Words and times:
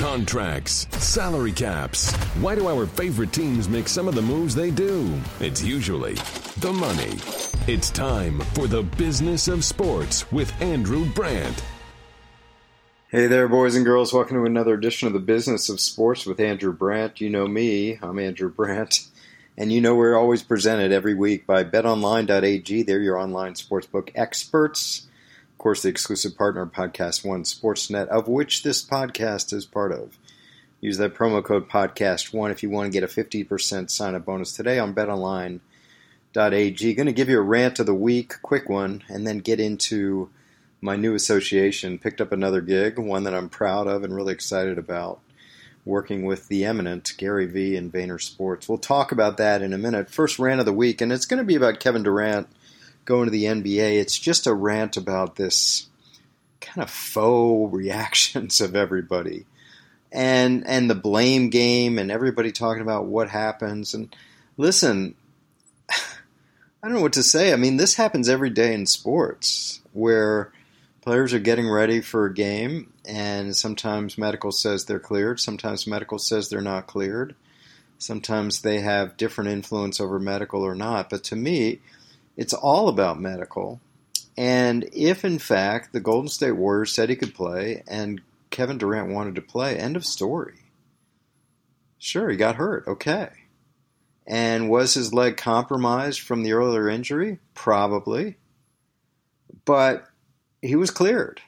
Contracts, 0.00 0.86
salary 0.92 1.52
caps. 1.52 2.10
Why 2.40 2.54
do 2.54 2.68
our 2.68 2.86
favorite 2.86 3.34
teams 3.34 3.68
make 3.68 3.86
some 3.86 4.08
of 4.08 4.14
the 4.14 4.22
moves 4.22 4.54
they 4.54 4.70
do? 4.70 5.12
It's 5.40 5.62
usually 5.62 6.14
the 6.56 6.72
money. 6.72 7.18
It's 7.66 7.90
time 7.90 8.40
for 8.54 8.66
the 8.66 8.82
business 8.82 9.46
of 9.46 9.62
sports 9.62 10.32
with 10.32 10.58
Andrew 10.62 11.04
Brandt. 11.04 11.62
Hey 13.10 13.26
there, 13.26 13.46
boys 13.46 13.76
and 13.76 13.84
girls. 13.84 14.10
Welcome 14.10 14.38
to 14.38 14.46
another 14.46 14.72
edition 14.72 15.06
of 15.06 15.12
the 15.12 15.18
Business 15.18 15.68
of 15.68 15.80
Sports 15.80 16.24
with 16.24 16.40
Andrew 16.40 16.72
Brandt. 16.72 17.20
You 17.20 17.28
know 17.28 17.46
me, 17.46 17.98
I'm 18.00 18.18
Andrew 18.18 18.48
Brandt. 18.48 19.06
And 19.58 19.70
you 19.70 19.82
know 19.82 19.96
we're 19.96 20.16
always 20.16 20.42
presented 20.42 20.92
every 20.92 21.14
week 21.14 21.46
by 21.46 21.62
betonline.ag. 21.62 22.84
They're 22.84 23.02
your 23.02 23.18
online 23.18 23.52
sportsbook 23.52 24.12
experts 24.14 25.08
course, 25.60 25.82
the 25.82 25.90
exclusive 25.90 26.36
partner 26.36 26.64
Podcast 26.64 27.22
One 27.22 27.44
Sportsnet, 27.44 28.08
of 28.08 28.26
which 28.26 28.62
this 28.62 28.82
podcast 28.82 29.52
is 29.52 29.66
part 29.66 29.92
of. 29.92 30.18
Use 30.80 30.96
that 30.96 31.14
promo 31.14 31.44
code 31.44 31.68
Podcast1 31.68 32.50
if 32.50 32.62
you 32.62 32.70
want 32.70 32.90
to 32.90 32.98
get 32.98 33.04
a 33.04 33.06
50% 33.06 33.90
sign 33.90 34.14
up 34.14 34.24
bonus 34.24 34.52
today 34.52 34.78
on 34.78 34.94
betonline.ag. 34.94 35.60
Going 36.94 37.06
to 37.06 37.12
give 37.12 37.28
you 37.28 37.38
a 37.38 37.42
rant 37.42 37.78
of 37.78 37.84
the 37.84 37.94
week, 37.94 38.40
quick 38.40 38.70
one, 38.70 39.04
and 39.10 39.26
then 39.26 39.40
get 39.40 39.60
into 39.60 40.30
my 40.80 40.96
new 40.96 41.14
association. 41.14 41.98
Picked 41.98 42.22
up 42.22 42.32
another 42.32 42.62
gig, 42.62 42.98
one 42.98 43.24
that 43.24 43.34
I'm 43.34 43.50
proud 43.50 43.86
of 43.86 44.02
and 44.02 44.16
really 44.16 44.32
excited 44.32 44.78
about, 44.78 45.20
working 45.84 46.24
with 46.24 46.48
the 46.48 46.64
eminent 46.64 47.12
Gary 47.18 47.44
Vee 47.44 47.76
and 47.76 47.92
Vayner 47.92 48.18
Sports. 48.18 48.66
We'll 48.66 48.78
talk 48.78 49.12
about 49.12 49.36
that 49.36 49.60
in 49.60 49.74
a 49.74 49.78
minute. 49.78 50.08
First 50.08 50.38
rant 50.38 50.60
of 50.60 50.66
the 50.66 50.72
week, 50.72 51.02
and 51.02 51.12
it's 51.12 51.26
going 51.26 51.36
to 51.36 51.44
be 51.44 51.56
about 51.56 51.80
Kevin 51.80 52.02
Durant 52.02 52.48
going 53.04 53.26
to 53.26 53.30
the 53.30 53.44
NBA, 53.44 54.00
it's 54.00 54.18
just 54.18 54.46
a 54.46 54.54
rant 54.54 54.96
about 54.96 55.36
this 55.36 55.88
kind 56.60 56.82
of 56.82 56.90
faux 56.90 57.74
reactions 57.74 58.60
of 58.60 58.76
everybody. 58.76 59.46
And 60.12 60.66
and 60.66 60.90
the 60.90 60.96
blame 60.96 61.50
game 61.50 61.98
and 61.98 62.10
everybody 62.10 62.50
talking 62.50 62.82
about 62.82 63.06
what 63.06 63.30
happens 63.30 63.94
and 63.94 64.14
listen, 64.56 65.14
I 65.90 65.96
don't 66.82 66.94
know 66.94 67.02
what 67.02 67.12
to 67.12 67.22
say. 67.22 67.52
I 67.52 67.56
mean, 67.56 67.76
this 67.76 67.94
happens 67.94 68.28
every 68.28 68.50
day 68.50 68.74
in 68.74 68.86
sports 68.86 69.80
where 69.92 70.52
players 71.00 71.32
are 71.32 71.38
getting 71.38 71.68
ready 71.68 72.00
for 72.00 72.26
a 72.26 72.34
game 72.34 72.92
and 73.04 73.56
sometimes 73.56 74.18
medical 74.18 74.50
says 74.52 74.84
they're 74.84 74.98
cleared, 74.98 75.40
sometimes 75.40 75.86
medical 75.86 76.18
says 76.18 76.48
they're 76.48 76.60
not 76.60 76.86
cleared. 76.86 77.34
Sometimes 77.98 78.62
they 78.62 78.80
have 78.80 79.18
different 79.18 79.50
influence 79.50 80.00
over 80.00 80.18
medical 80.18 80.62
or 80.62 80.74
not, 80.74 81.10
but 81.10 81.22
to 81.24 81.36
me, 81.36 81.80
it's 82.40 82.54
all 82.54 82.88
about 82.88 83.20
medical. 83.20 83.82
And 84.34 84.88
if, 84.94 85.26
in 85.26 85.38
fact, 85.38 85.92
the 85.92 86.00
Golden 86.00 86.30
State 86.30 86.52
Warriors 86.52 86.90
said 86.90 87.10
he 87.10 87.14
could 87.14 87.34
play 87.34 87.82
and 87.86 88.22
Kevin 88.48 88.78
Durant 88.78 89.12
wanted 89.12 89.34
to 89.34 89.42
play, 89.42 89.76
end 89.76 89.94
of 89.94 90.06
story. 90.06 90.54
Sure, 91.98 92.30
he 92.30 92.38
got 92.38 92.56
hurt. 92.56 92.88
Okay. 92.88 93.28
And 94.26 94.70
was 94.70 94.94
his 94.94 95.12
leg 95.12 95.36
compromised 95.36 96.20
from 96.20 96.42
the 96.42 96.54
earlier 96.54 96.88
injury? 96.88 97.40
Probably. 97.52 98.38
But 99.66 100.06
he 100.62 100.76
was 100.76 100.90
cleared. 100.90 101.42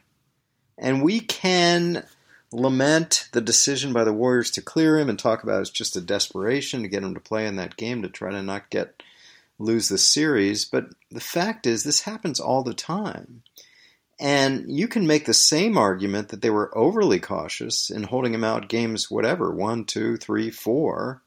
And 0.77 1.03
we 1.03 1.21
can 1.21 2.05
lament 2.53 3.31
the 3.33 3.41
decision 3.41 3.95
by 3.95 4.05
the 4.05 4.13
Warriors 4.13 4.51
to 4.51 4.61
clear 4.61 4.99
him 4.99 5.09
and 5.09 5.19
talk 5.19 5.43
about 5.43 5.63
it's 5.63 5.71
just 5.71 5.97
a 5.97 6.03
desperation 6.03 6.83
to 6.83 6.89
get 6.89 7.03
him 7.03 7.15
to 7.15 7.21
play 7.21 7.47
in 7.47 7.57
that 7.57 7.79
game 7.79 8.03
to 8.03 8.11
try 8.11 8.31
to 8.31 8.43
not 8.43 8.69
get 8.69 9.03
lose 9.63 9.89
the 9.89 9.99
series. 9.99 10.65
But 10.65 10.87
the 11.11 11.21
fact 11.21 11.67
is, 11.67 11.85
this 11.85 12.03
happens 12.03 12.41
all 12.41 12.63
the 12.63 12.75
time. 12.75 13.43
And 14.21 14.67
you 14.69 14.87
can 14.87 15.07
make 15.07 15.25
the 15.25 15.35
same 15.35 15.77
argument 15.77 16.29
that 16.29 16.43
they 16.43 16.51
were 16.51 16.77
overly 16.79 17.19
cautious 17.19 17.91
in 17.91 18.05
holding 18.05 18.35
him 18.35 18.45
out 18.45 18.69
games, 18.69 19.11
whatever, 19.11 19.53
one, 19.53 19.85
two, 19.85 20.17
three, 20.17 20.51
four. 20.51 21.23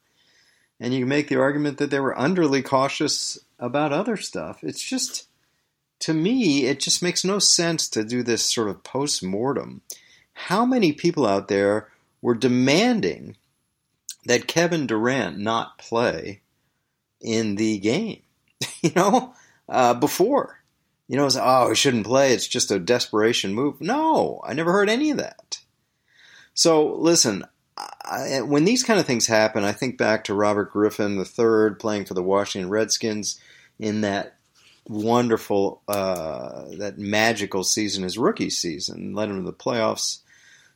And 0.80 0.94
you 0.94 1.02
can 1.02 1.09
make 1.09 1.27
the 1.27 1.39
argument 1.39 1.77
that 1.80 1.89
they 1.89 2.00
were 2.00 2.16
underly 2.16 2.64
cautious 2.64 3.38
about 3.59 3.92
other 3.92 4.16
stuff. 4.17 4.64
It's 4.64 4.81
just, 4.81 5.27
to 6.02 6.14
me, 6.14 6.65
it 6.65 6.80
just 6.80 7.02
makes 7.02 7.26
no 7.26 7.39
sense 7.39 7.89
to 7.89 8.04
do 8.04 8.23
this 8.23 8.43
sort 8.43 8.70
of 8.70 8.83
post 8.83 9.23
mortem. 9.23 9.81
How 10.33 10.65
many 10.65 10.93
people 10.93 11.26
out 11.26 11.48
there 11.48 11.89
were 12.21 12.36
demanding 12.36 13.36
that 14.26 14.48
Kevin 14.48 14.87
Durant 14.87 15.37
not 15.37 15.77
play 15.77 16.42
in 17.21 17.55
the 17.55 17.77
game? 17.80 18.21
you 18.82 18.92
know, 18.95 19.33
uh, 19.70 19.93
before. 19.93 20.61
You 21.08 21.17
know, 21.17 21.26
it's, 21.26 21.38
oh, 21.39 21.70
he 21.70 21.76
shouldn't 21.76 22.05
play. 22.05 22.33
It's 22.33 22.48
just 22.48 22.71
a 22.71 22.80
desperation 22.80 23.54
move. 23.54 23.80
No, 23.80 24.42
I 24.43 24.54
never 24.54 24.71
heard 24.71 24.89
any 24.89 25.11
of 25.11 25.17
that. 25.17 25.60
So 26.55 26.95
listen, 26.95 27.45
I, 27.77 28.42
when 28.42 28.66
these 28.66 28.83
kind 28.83 28.99
of 28.99 29.05
things 29.05 29.27
happen, 29.27 29.64
I 29.64 29.71
think 29.71 29.98
back 29.98 30.23
to 30.26 30.33
Robert 30.33 30.71
Griffin 30.71 31.17
III 31.17 31.76
playing 31.76 32.05
for 32.05 32.14
the 32.14 32.23
Washington 32.23 32.70
Redskins 32.70 33.39
in 33.77 34.02
that 34.02 34.38
wonderful, 34.87 35.82
uh, 35.87 36.66
that 36.77 36.98
magical 36.98 37.64
season, 37.64 38.04
his 38.04 38.17
rookie 38.17 38.49
season, 38.49 39.14
led 39.14 39.30
him 39.30 39.37
to 39.37 39.45
the 39.45 39.54
playoffs. 39.54 40.20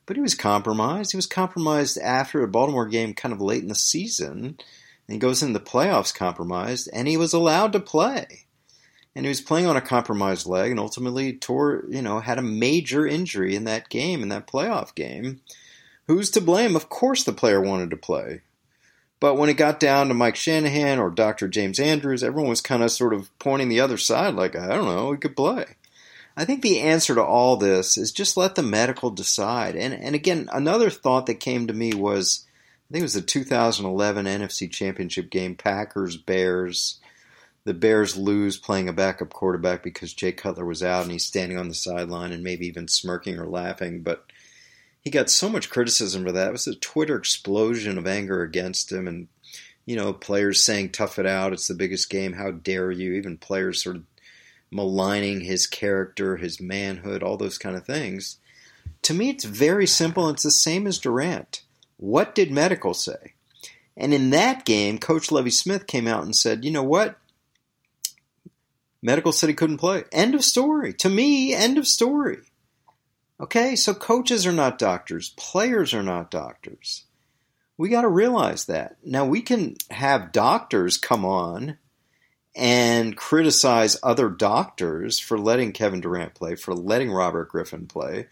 But 0.06 0.16
he 0.16 0.22
was 0.22 0.35
compromised. 0.35 1.11
He 1.11 1.17
was 1.17 1.28
compromised 1.28 1.97
after 2.00 2.44
a 2.44 2.47
Baltimore 2.47 2.88
game, 2.88 3.13
kind 3.13 3.34
of 3.34 3.41
late 3.41 3.61
in 3.61 3.69
the 3.69 3.75
season 3.75 4.57
and 5.09 5.16
he 5.16 5.20
goes 5.20 5.42
in 5.42 5.53
the 5.53 5.59
playoffs 5.59 6.14
compromised, 6.14 6.88
and 6.94 7.08
he 7.08 7.18
was 7.18 7.34
allowed 7.34 7.74
to 7.74 7.80
play. 7.80 8.46
And 9.16 9.25
he 9.25 9.30
was 9.30 9.42
playing 9.42 9.66
on 9.66 9.75
a 9.75 9.81
compromised 9.81 10.46
leg, 10.46 10.70
and 10.70 10.80
ultimately 10.80 11.34
tore, 11.34 11.84
you 11.90 12.03
know, 12.03 12.20
had 12.20 12.38
a 12.38 12.44
major 12.44 13.08
injury 13.08 13.56
in 13.56 13.64
that 13.64 13.90
game, 13.90 14.22
in 14.22 14.30
that 14.30 14.46
playoff 14.46 14.94
game. 14.94 15.42
Who's 16.06 16.30
to 16.30 16.42
blame? 16.42 16.75
Of 16.75 16.90
course, 16.90 17.24
the 17.24 17.34
player 17.34 17.59
wanted 17.59 17.90
to 17.90 17.97
play. 17.97 18.42
But 19.20 19.34
when 19.34 19.50
it 19.50 19.56
got 19.56 19.80
down 19.80 20.09
to 20.09 20.14
Mike 20.14 20.36
Shanahan 20.36 21.00
or 21.00 21.09
Dr. 21.09 21.47
James 21.47 21.80
Andrews, 21.80 22.24
everyone 22.24 22.52
was 22.52 22.62
kind 22.62 22.84
of 22.84 22.91
sort 22.91 23.16
of 23.16 23.36
pointing 23.40 23.70
the 23.70 23.80
other 23.80 23.97
side, 23.97 24.36
like, 24.36 24.56
I 24.56 24.68
don't 24.68 24.86
know, 24.86 25.12
he 25.12 25.18
could 25.18 25.36
play. 25.36 25.66
I 26.38 26.46
think 26.46 26.62
the 26.62 26.81
answer 26.81 27.16
to 27.16 27.24
all 27.24 27.58
this 27.58 27.97
is 27.97 28.12
just 28.12 28.38
let 28.38 28.53
the 28.53 28.62
medical 28.62 29.09
decide. 29.09 29.76
And 29.76 29.91
and 29.91 30.14
again, 30.14 30.50
another 30.53 30.91
thought 30.91 31.26
that 31.26 31.40
came 31.40 31.66
to 31.66 31.74
me 31.74 31.96
was 31.96 32.46
I 32.89 32.94
think 32.94 33.01
it 33.01 33.03
was 33.03 33.13
the 33.13 33.22
2011 33.22 34.25
NFC 34.25 34.72
Championship 34.72 35.29
game, 35.29 35.55
Packers 35.55 36.17
Bears. 36.17 37.00
The 37.63 37.73
Bears 37.75 38.17
lose 38.17 38.57
playing 38.57 38.89
a 38.89 38.94
backup 38.94 39.31
quarterback 39.31 39.83
because 39.83 40.13
Jay 40.13 40.31
Cutler 40.31 40.66
was 40.66 40.81
out 40.81 41.03
and 41.03 41.11
he's 41.11 41.25
standing 41.25 41.59
on 41.59 41.67
the 41.67 41.75
sideline 41.75 42.31
and 42.31 42.44
maybe 42.44 42.66
even 42.66 42.88
smirking 42.88 43.38
or 43.38 43.45
laughing. 43.45 44.01
But 44.01 44.25
he 45.01 45.11
got 45.11 45.29
so 45.29 45.49
much 45.49 45.69
criticism 45.69 46.25
for 46.25 46.31
that. 46.31 46.47
It 46.47 46.51
was 46.51 46.66
a 46.66 46.75
Twitter 46.75 47.16
explosion 47.16 47.99
of 47.99 48.07
anger 48.07 48.41
against 48.41 48.91
him, 48.91 49.07
and 49.07 49.28
you 49.85 49.95
know, 49.95 50.11
players 50.11 50.63
saying 50.63 50.91
"tough 50.91 51.19
it 51.19 51.28
out," 51.28 51.53
it's 51.53 51.67
the 51.67 51.75
biggest 51.75 52.09
game. 52.09 52.33
How 52.33 52.49
dare 52.49 52.89
you? 52.89 53.13
Even 53.13 53.38
players 53.38 53.83
sort 53.83 53.97
of 53.97 54.03
maligning 54.72 55.41
his 55.41 55.67
character, 55.67 56.38
his 56.38 56.59
manhood, 56.59 57.22
all 57.22 57.38
those 57.38 57.59
kind 57.59 57.75
of 57.75 57.85
things. 57.85 58.38
To 59.03 59.13
me, 59.13 59.29
it's 59.29 59.45
very 59.45 59.88
simple. 59.88 60.29
It's 60.29 60.44
the 60.44 60.51
same 60.51 60.88
as 60.88 60.97
Durant. 60.97 61.61
What 61.99 62.33
did 62.33 62.49
medical 62.49 62.93
say? 62.93 63.33
And 63.97 64.13
in 64.13 64.29
that 64.29 64.63
game, 64.63 64.99
Coach 64.99 65.33
Lovie 65.33 65.49
Smith 65.49 65.85
came 65.85 66.07
out 66.07 66.23
and 66.23 66.33
said, 66.33 66.63
you 66.63 66.71
know 66.71 66.83
what? 66.83 67.17
Medical 69.01 69.33
said 69.33 69.49
he 69.49 69.55
couldn't 69.55 69.79
play. 69.79 70.05
End 70.13 70.33
of 70.33 70.43
story. 70.43 70.93
To 70.93 71.09
me, 71.09 71.53
end 71.53 71.77
of 71.77 71.85
story. 71.85 72.37
Okay, 73.41 73.75
so 73.75 73.93
coaches 73.93 74.45
are 74.45 74.53
not 74.53 74.77
doctors, 74.77 75.33
players 75.37 75.93
are 75.93 76.03
not 76.03 76.31
doctors. 76.31 77.03
We 77.77 77.89
got 77.89 78.01
to 78.01 78.09
realize 78.09 78.66
that. 78.66 78.95
Now, 79.03 79.25
we 79.25 79.41
can 79.41 79.75
have 79.89 80.31
doctors 80.31 80.97
come 80.97 81.25
on 81.25 81.77
and 82.55 83.16
criticize 83.16 83.97
other 84.03 84.29
doctors 84.29 85.19
for 85.19 85.37
letting 85.37 85.73
Kevin 85.73 86.01
Durant 86.01 86.33
play, 86.33 86.55
for 86.55 86.73
letting 86.73 87.11
Robert 87.11 87.49
Griffin 87.49 87.87
play, 87.87 88.27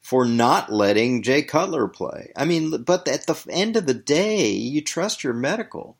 for 0.00 0.24
not 0.24 0.72
letting 0.72 1.22
Jay 1.22 1.42
Cutler 1.42 1.88
play. 1.88 2.32
I 2.36 2.44
mean, 2.44 2.82
but 2.82 3.06
at 3.08 3.26
the 3.26 3.44
end 3.50 3.76
of 3.76 3.86
the 3.86 3.94
day, 3.94 4.50
you 4.50 4.80
trust 4.80 5.24
your 5.24 5.34
medical. 5.34 5.96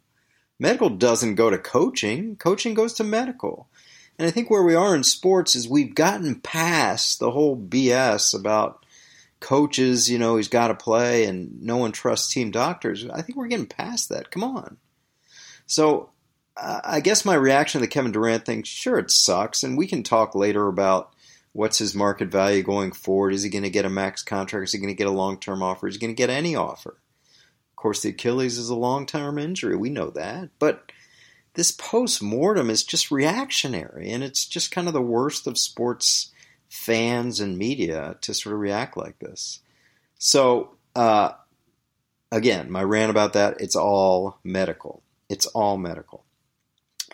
Medical 0.58 0.90
doesn't 0.90 1.36
go 1.36 1.50
to 1.50 1.58
coaching, 1.58 2.36
coaching 2.36 2.74
goes 2.74 2.94
to 2.94 3.04
medical. 3.04 3.68
And 4.18 4.26
I 4.26 4.30
think 4.32 4.50
where 4.50 4.64
we 4.64 4.74
are 4.74 4.96
in 4.96 5.04
sports 5.04 5.54
is 5.54 5.68
we've 5.68 5.94
gotten 5.94 6.40
past 6.40 7.20
the 7.20 7.30
whole 7.30 7.56
BS 7.56 8.38
about 8.38 8.84
coaches, 9.40 10.10
you 10.10 10.18
know, 10.18 10.36
he's 10.36 10.48
got 10.48 10.68
to 10.68 10.74
play 10.74 11.26
and 11.26 11.62
no 11.62 11.76
one 11.76 11.92
trusts 11.92 12.32
team 12.32 12.50
doctors. 12.50 13.06
I 13.08 13.22
think 13.22 13.38
we're 13.38 13.46
getting 13.46 13.66
past 13.66 14.08
that. 14.08 14.30
Come 14.32 14.42
on. 14.42 14.78
So 15.66 16.10
I 16.56 16.98
guess 16.98 17.24
my 17.24 17.34
reaction 17.34 17.80
to 17.80 17.86
the 17.86 17.90
Kevin 17.90 18.10
Durant 18.10 18.44
thing, 18.44 18.64
sure, 18.64 18.98
it 18.98 19.12
sucks. 19.12 19.62
And 19.62 19.78
we 19.78 19.86
can 19.86 20.02
talk 20.02 20.34
later 20.34 20.66
about 20.66 21.14
What's 21.58 21.78
his 21.78 21.92
market 21.92 22.28
value 22.28 22.62
going 22.62 22.92
forward? 22.92 23.34
Is 23.34 23.42
he 23.42 23.50
going 23.50 23.64
to 23.64 23.68
get 23.68 23.84
a 23.84 23.90
max 23.90 24.22
contract? 24.22 24.68
Is 24.68 24.72
he 24.74 24.78
going 24.78 24.94
to 24.94 24.96
get 24.96 25.08
a 25.08 25.10
long 25.10 25.40
term 25.40 25.60
offer? 25.60 25.88
Is 25.88 25.96
he 25.96 26.00
going 26.00 26.14
to 26.14 26.16
get 26.16 26.30
any 26.30 26.54
offer? 26.54 26.90
Of 26.90 27.74
course, 27.74 28.00
the 28.00 28.10
Achilles 28.10 28.58
is 28.58 28.68
a 28.68 28.76
long 28.76 29.06
term 29.06 29.40
injury. 29.40 29.74
We 29.74 29.90
know 29.90 30.10
that. 30.10 30.50
But 30.60 30.92
this 31.54 31.72
post 31.72 32.22
mortem 32.22 32.70
is 32.70 32.84
just 32.84 33.10
reactionary, 33.10 34.08
and 34.12 34.22
it's 34.22 34.46
just 34.46 34.70
kind 34.70 34.86
of 34.86 34.94
the 34.94 35.02
worst 35.02 35.48
of 35.48 35.58
sports 35.58 36.30
fans 36.68 37.40
and 37.40 37.58
media 37.58 38.18
to 38.20 38.34
sort 38.34 38.54
of 38.54 38.60
react 38.60 38.96
like 38.96 39.18
this. 39.18 39.58
So, 40.16 40.76
uh, 40.94 41.32
again, 42.30 42.70
my 42.70 42.84
rant 42.84 43.10
about 43.10 43.32
that, 43.32 43.60
it's 43.60 43.74
all 43.74 44.38
medical. 44.44 45.02
It's 45.28 45.46
all 45.46 45.76
medical. 45.76 46.24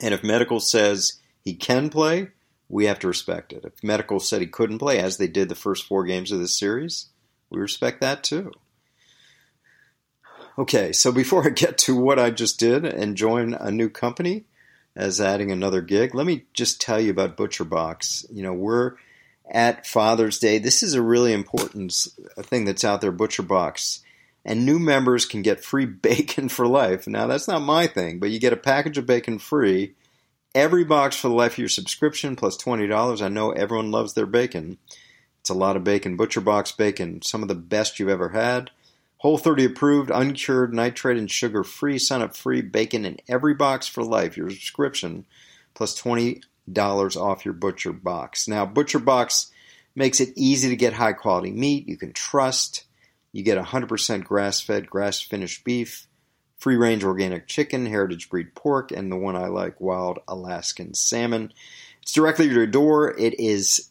And 0.03 0.13
if 0.13 0.23
medical 0.23 0.61
says 0.61 1.15
he 1.41 1.55
can 1.55 1.89
play, 1.89 2.29
we 2.69 2.87
have 2.87 2.99
to 3.01 3.09
respect 3.09 3.53
it. 3.53 3.65
If 3.65 3.83
medical 3.83 4.21
said 4.21 4.41
he 4.41 4.47
couldn't 4.47 4.79
play, 4.79 4.99
as 4.99 5.17
they 5.17 5.29
did 5.29 5.49
the 5.49 5.55
first 5.55 5.87
four 5.87 6.05
games 6.05 6.33
of 6.33 6.39
this 6.39 6.59
series, 6.59 7.07
we 7.51 7.61
respect 7.61 8.01
that 8.01 8.25
too. 8.25 8.53
Okay, 10.57 10.93
so 10.93 11.11
before 11.11 11.47
I 11.47 11.51
get 11.51 11.79
to 11.79 11.97
what 11.97 12.19
I 12.19 12.31
just 12.31 12.59
did 12.59 12.85
and 12.85 13.17
join 13.17 13.55
a 13.55 13.71
new 13.71 13.89
company 13.89 14.45
as 14.95 15.21
adding 15.21 15.51
another 15.51 15.81
gig, 15.81 16.15
let 16.15 16.27
me 16.27 16.45
just 16.53 16.81
tell 16.81 17.01
you 17.01 17.11
about 17.11 17.37
ButcherBox. 17.37 18.27
You 18.33 18.45
know, 18.45 18.53
we're 18.53 18.95
at 19.51 19.87
Father's 19.87 20.39
Day. 20.39 20.59
This 20.59 20.83
is 20.83 20.95
a 20.95 21.03
really 21.03 21.33
important 21.33 21.93
thing 22.39 22.65
that's 22.65 22.85
out 22.85 23.01
there, 23.01 23.13
ButcherBox. 23.13 24.01
And 24.45 24.65
new 24.65 24.79
members 24.79 25.27
can 25.27 25.43
get 25.43 25.65
free 25.65 25.87
bacon 25.87 26.49
for 26.49 26.67
life. 26.67 27.07
Now, 27.07 27.27
that's 27.27 27.49
not 27.49 27.63
my 27.63 27.87
thing, 27.87 28.21
but 28.21 28.31
you 28.31 28.39
get 28.39 28.53
a 28.53 28.57
package 28.57 28.99
of 28.99 29.07
bacon 29.07 29.39
free 29.39 29.95
every 30.55 30.85
box 30.85 31.17
for 31.17 31.29
the 31.29 31.35
life 31.35 31.53
of 31.53 31.59
your 31.59 31.69
subscription 31.69 32.37
plus 32.37 32.57
$20. 32.57 33.23
I 33.23 33.29
know 33.29 33.51
everyone 33.51 33.91
loves 33.91 34.15
their 34.15 34.27
bacon. 34.27 34.79
It's 35.41 35.51
a 35.51 35.55
lot 35.55 35.77
of 35.77 35.85
bacon. 35.85 36.17
Butcher 36.17 36.41
Box 36.41 36.73
bacon, 36.73 37.21
some 37.23 37.43
of 37.43 37.49
the 37.49 37.55
best 37.55 37.99
you've 37.99 38.09
ever 38.09 38.31
had. 38.31 38.71
Whole 39.19 39.39
30 39.39 39.67
approved, 39.67 40.11
uncured, 40.11 40.75
nitrate 40.75 41.17
and 41.17 41.31
sugar 41.31 41.65
free, 41.65 41.99
sign 41.99 42.23
up 42.23 42.37
free 42.37 42.61
bacon 42.61 43.05
in 43.05 43.19
every 43.27 43.55
box 43.55 43.87
for 43.87 44.03
life. 44.03 44.37
Your 44.37 44.51
subscription 44.51 45.25
plus 45.75 46.01
$20 46.01 46.43
off 47.17 47.45
your 47.45 47.55
Butcher 47.55 47.93
Box. 47.93 48.47
Now, 48.47 48.67
Butcher 48.67 48.99
Box 48.99 49.51
makes 49.95 50.21
it 50.21 50.33
easy 50.37 50.69
to 50.69 50.77
get 50.77 50.93
high 50.95 51.13
quality 51.13 51.51
meat 51.51 51.89
you 51.89 51.97
can 51.97 52.13
trust. 52.13 52.85
You 53.33 53.43
get 53.43 53.59
100% 53.59 54.25
grass 54.25 54.61
fed, 54.61 54.89
grass 54.89 55.21
finished 55.21 55.65
beef, 55.65 56.07
free 56.65 56.77
range 56.77 57.05
organic 57.05 57.47
chicken, 57.47 57.85
heritage 57.85 58.31
breed 58.31 58.55
pork, 58.55 58.91
and 58.91 59.13
the 59.13 59.17
one 59.17 59.37
I 59.37 59.49
like, 59.49 59.79
wild 59.83 60.21
Alaskan 60.27 60.95
salmon. 60.95 61.53
It's 62.01 62.15
directly 62.15 62.49
to 62.49 62.55
your 62.55 62.67
door. 62.67 63.15
It 63.19 63.39
is 63.39 63.91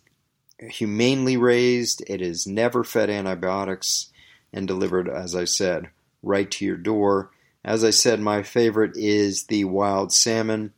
humanely 0.57 1.37
raised, 1.37 2.03
it 2.07 2.19
is 2.19 2.47
never 2.47 2.83
fed 2.83 3.11
antibiotics 3.11 4.11
and 4.51 4.67
delivered, 4.67 5.07
as 5.07 5.35
I 5.35 5.45
said, 5.45 5.91
right 6.23 6.49
to 6.49 6.65
your 6.65 6.77
door. 6.77 7.29
As 7.63 7.83
I 7.83 7.91
said, 7.91 8.19
my 8.19 8.41
favorite 8.41 8.97
is 8.97 9.43
the 9.43 9.65
wild 9.65 10.11
salmon. 10.11 10.73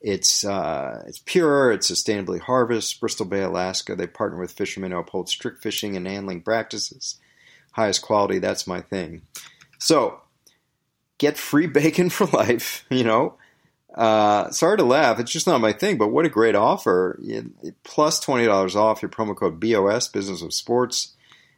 It's 0.00 0.44
uh, 0.44 1.04
it's 1.06 1.22
pure. 1.24 1.70
It's 1.70 1.88
sustainably 1.88 2.40
harvested. 2.40 2.98
Bristol 2.98 3.24
Bay, 3.24 3.42
Alaska. 3.42 3.94
They 3.94 4.08
partner 4.08 4.40
with 4.40 4.50
fishermen 4.50 4.90
who 4.90 4.98
uphold 4.98 5.28
strict 5.28 5.62
fishing 5.62 5.96
and 5.96 6.08
handling 6.08 6.42
practices. 6.42 7.20
Highest 7.70 8.02
quality. 8.02 8.40
That's 8.40 8.66
my 8.66 8.80
thing. 8.80 9.22
So 9.78 10.22
get 11.18 11.38
free 11.38 11.66
bacon 11.66 12.10
for 12.10 12.26
life. 12.26 12.84
You 12.90 13.04
know, 13.04 13.34
uh, 13.94 14.50
sorry 14.50 14.76
to 14.78 14.84
laugh. 14.84 15.18
It's 15.18 15.32
just 15.32 15.46
not 15.46 15.60
my 15.60 15.72
thing. 15.72 15.98
But 15.98 16.08
what 16.08 16.26
a 16.26 16.30
great 16.30 16.54
offer! 16.54 17.20
Plus 17.20 17.74
Plus 17.84 18.20
twenty 18.20 18.46
dollars 18.46 18.76
off 18.76 19.02
your 19.02 19.10
promo 19.10 19.36
code 19.36 19.60
BOS 19.60 20.08
Business 20.08 20.42
of 20.42 20.54
Sports 20.54 21.14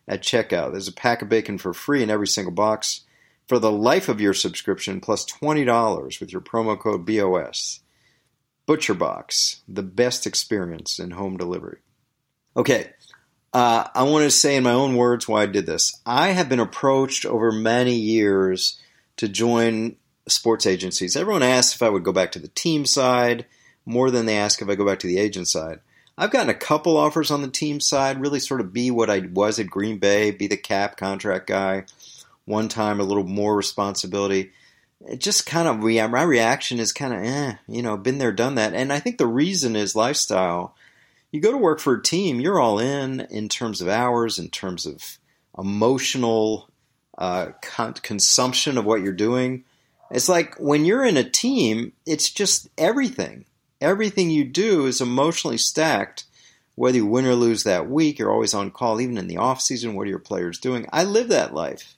at 0.07 0.23
checkout. 0.23 0.73
There's 0.73 0.89
a 0.89 0.93
pack 0.93 1.23
of 1.23 1.29
bacon 1.29 1.59
for 1.59 1.75
free 1.75 2.03
in 2.03 2.11
every 2.11 2.27
single 2.27 2.53
box 2.53 3.03
for 3.47 3.59
the 3.59 3.73
life 3.73 4.09
of 4.09 4.21
your 4.21 4.35
subscription, 4.35 5.01
plus 5.01 5.25
$20 5.25 6.21
with 6.21 6.33
your 6.33 6.41
promo 6.41 6.79
code 6.79 7.07
BOS. 7.07 7.81
ButcherBox, 8.67 9.61
the 9.67 9.83
best 9.83 10.27
experience 10.27 10.99
in 10.99 11.13
home 11.13 11.39
delivery. 11.39 11.79
Okay, 12.55 12.91
uh, 13.55 13.85
I 13.95 14.03
want 14.03 14.25
to 14.25 14.31
say 14.31 14.57
in 14.57 14.65
my 14.65 14.73
own 14.73 14.97
words 14.97 15.27
why 15.27 15.43
I 15.43 15.47
did 15.47 15.65
this. 15.65 15.99
I 16.05 16.29
have 16.29 16.51
been 16.51 16.61
approached 16.61 17.25
over 17.25 17.51
many 17.51 17.95
years 17.95 18.79
to 19.19 19.29
join 19.29 19.97
sports 20.27 20.67
agencies. 20.67 21.17
Everyone 21.17 21.43
asks 21.43 21.75
if 21.75 21.83
I 21.83 21.89
would 21.89 22.05
go 22.05 22.13
back 22.13 22.33
to 22.33 22.39
the 22.39 22.49
team 22.49 22.87
side 22.87 23.47
more 23.85 24.11
than 24.11 24.27
they 24.27 24.37
ask 24.37 24.61
if 24.61 24.69
I 24.69 24.75
go 24.75 24.87
back 24.87 24.99
to 25.01 25.07
the 25.07 25.19
agent 25.19 25.49
side. 25.49 25.81
I've 26.17 26.31
gotten 26.31 26.51
a 26.51 26.55
couple 26.55 26.97
offers 26.97 27.31
on 27.31 27.43
the 27.43 27.49
team 27.49 27.81
side, 27.81 28.21
really 28.21 28.41
sort 28.41 28.61
of 28.61 28.73
be 28.73 28.91
what 28.91 29.09
I 29.09 29.21
was 29.21 29.59
at 29.59 29.69
Green 29.69 29.99
Bay, 29.99 30.31
be 30.31 30.47
the 30.47 30.57
cap 30.57 30.97
contract 30.97 31.47
guy. 31.47 31.85
One 32.45 32.69
time, 32.69 32.99
a 32.99 33.05
little 33.05 33.25
more 33.25 33.57
responsibility. 33.57 34.53
It 35.07 35.21
just 35.21 35.47
kind 35.47 35.69
of, 35.69 35.79
my 35.79 36.23
reaction 36.23 36.81
is 36.81 36.93
kind 36.93 37.15
of, 37.15 37.23
eh, 37.23 37.55
you 37.69 37.83
know, 37.83 37.97
been 37.97 38.19
there, 38.19 38.33
done 38.33 38.57
that. 38.57 38.75
And 38.75 38.93
I 38.93 38.99
think 38.99 39.19
the 39.19 39.27
reason 39.27 39.77
is 39.77 39.95
lifestyle. 39.95 40.75
You 41.31 41.41
go 41.41 41.53
to 41.53 41.59
work 41.59 41.79
for 41.79 41.95
a 41.95 42.03
team, 42.03 42.41
you're 42.41 42.59
all 42.59 42.79
in 42.79 43.21
in 43.31 43.49
terms 43.49 43.81
of 43.81 43.89
hours, 43.89 44.39
in 44.39 44.49
terms 44.49 44.87
of 44.87 45.19
emotional 45.57 46.68
uh, 47.19 47.49
con- 47.61 47.95
consumption 47.95 48.79
of 48.79 48.87
what 48.87 49.03
you're 49.03 49.13
doing. 49.13 49.65
It's 50.11 50.29
like 50.29 50.55
when 50.59 50.87
you're 50.87 51.05
in 51.05 51.19
a 51.19 51.29
team, 51.29 51.93
it's 52.07 52.31
just 52.31 52.69
everything 52.79 53.45
everything 53.81 54.31
you 54.31 54.45
do 54.45 54.87
is 54.87 55.01
emotionally 55.01 55.59
stacked. 55.59 56.25
Whether 56.75 56.99
you 56.99 57.07
win 57.07 57.27
or 57.27 57.35
lose 57.35 57.65
that 57.65 57.91
week, 57.91 58.19
you're 58.19 58.33
always 58.33 58.55
on 58.55 58.71
call, 58.71 59.01
even 59.01 59.19
in 59.19 59.27
the 59.27 59.37
off 59.37 59.61
season. 59.61 59.95
What 59.95 60.07
are 60.07 60.11
your 60.11 60.19
players 60.21 60.59
doing? 60.59 60.87
I 60.93 61.05
live 61.05 61.29
that 61.29 61.55
life 61.55 61.97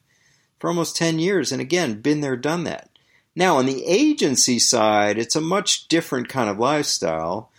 for 0.59 0.69
almost 0.69 0.97
10 0.97 1.19
years, 1.19 1.53
and 1.53 1.61
again, 1.61 2.01
been 2.01 2.21
there, 2.21 2.37
done 2.37 2.65
that. 2.65 2.89
Now, 3.37 3.59
on 3.59 3.67
the 3.67 3.85
agency 3.85 4.59
side, 4.59 5.19
it's 5.19 5.37
a 5.37 5.41
much 5.41 5.89
different 5.89 6.29
kind 6.29 6.49
of 6.49 6.59
lifestyle. 6.59 7.51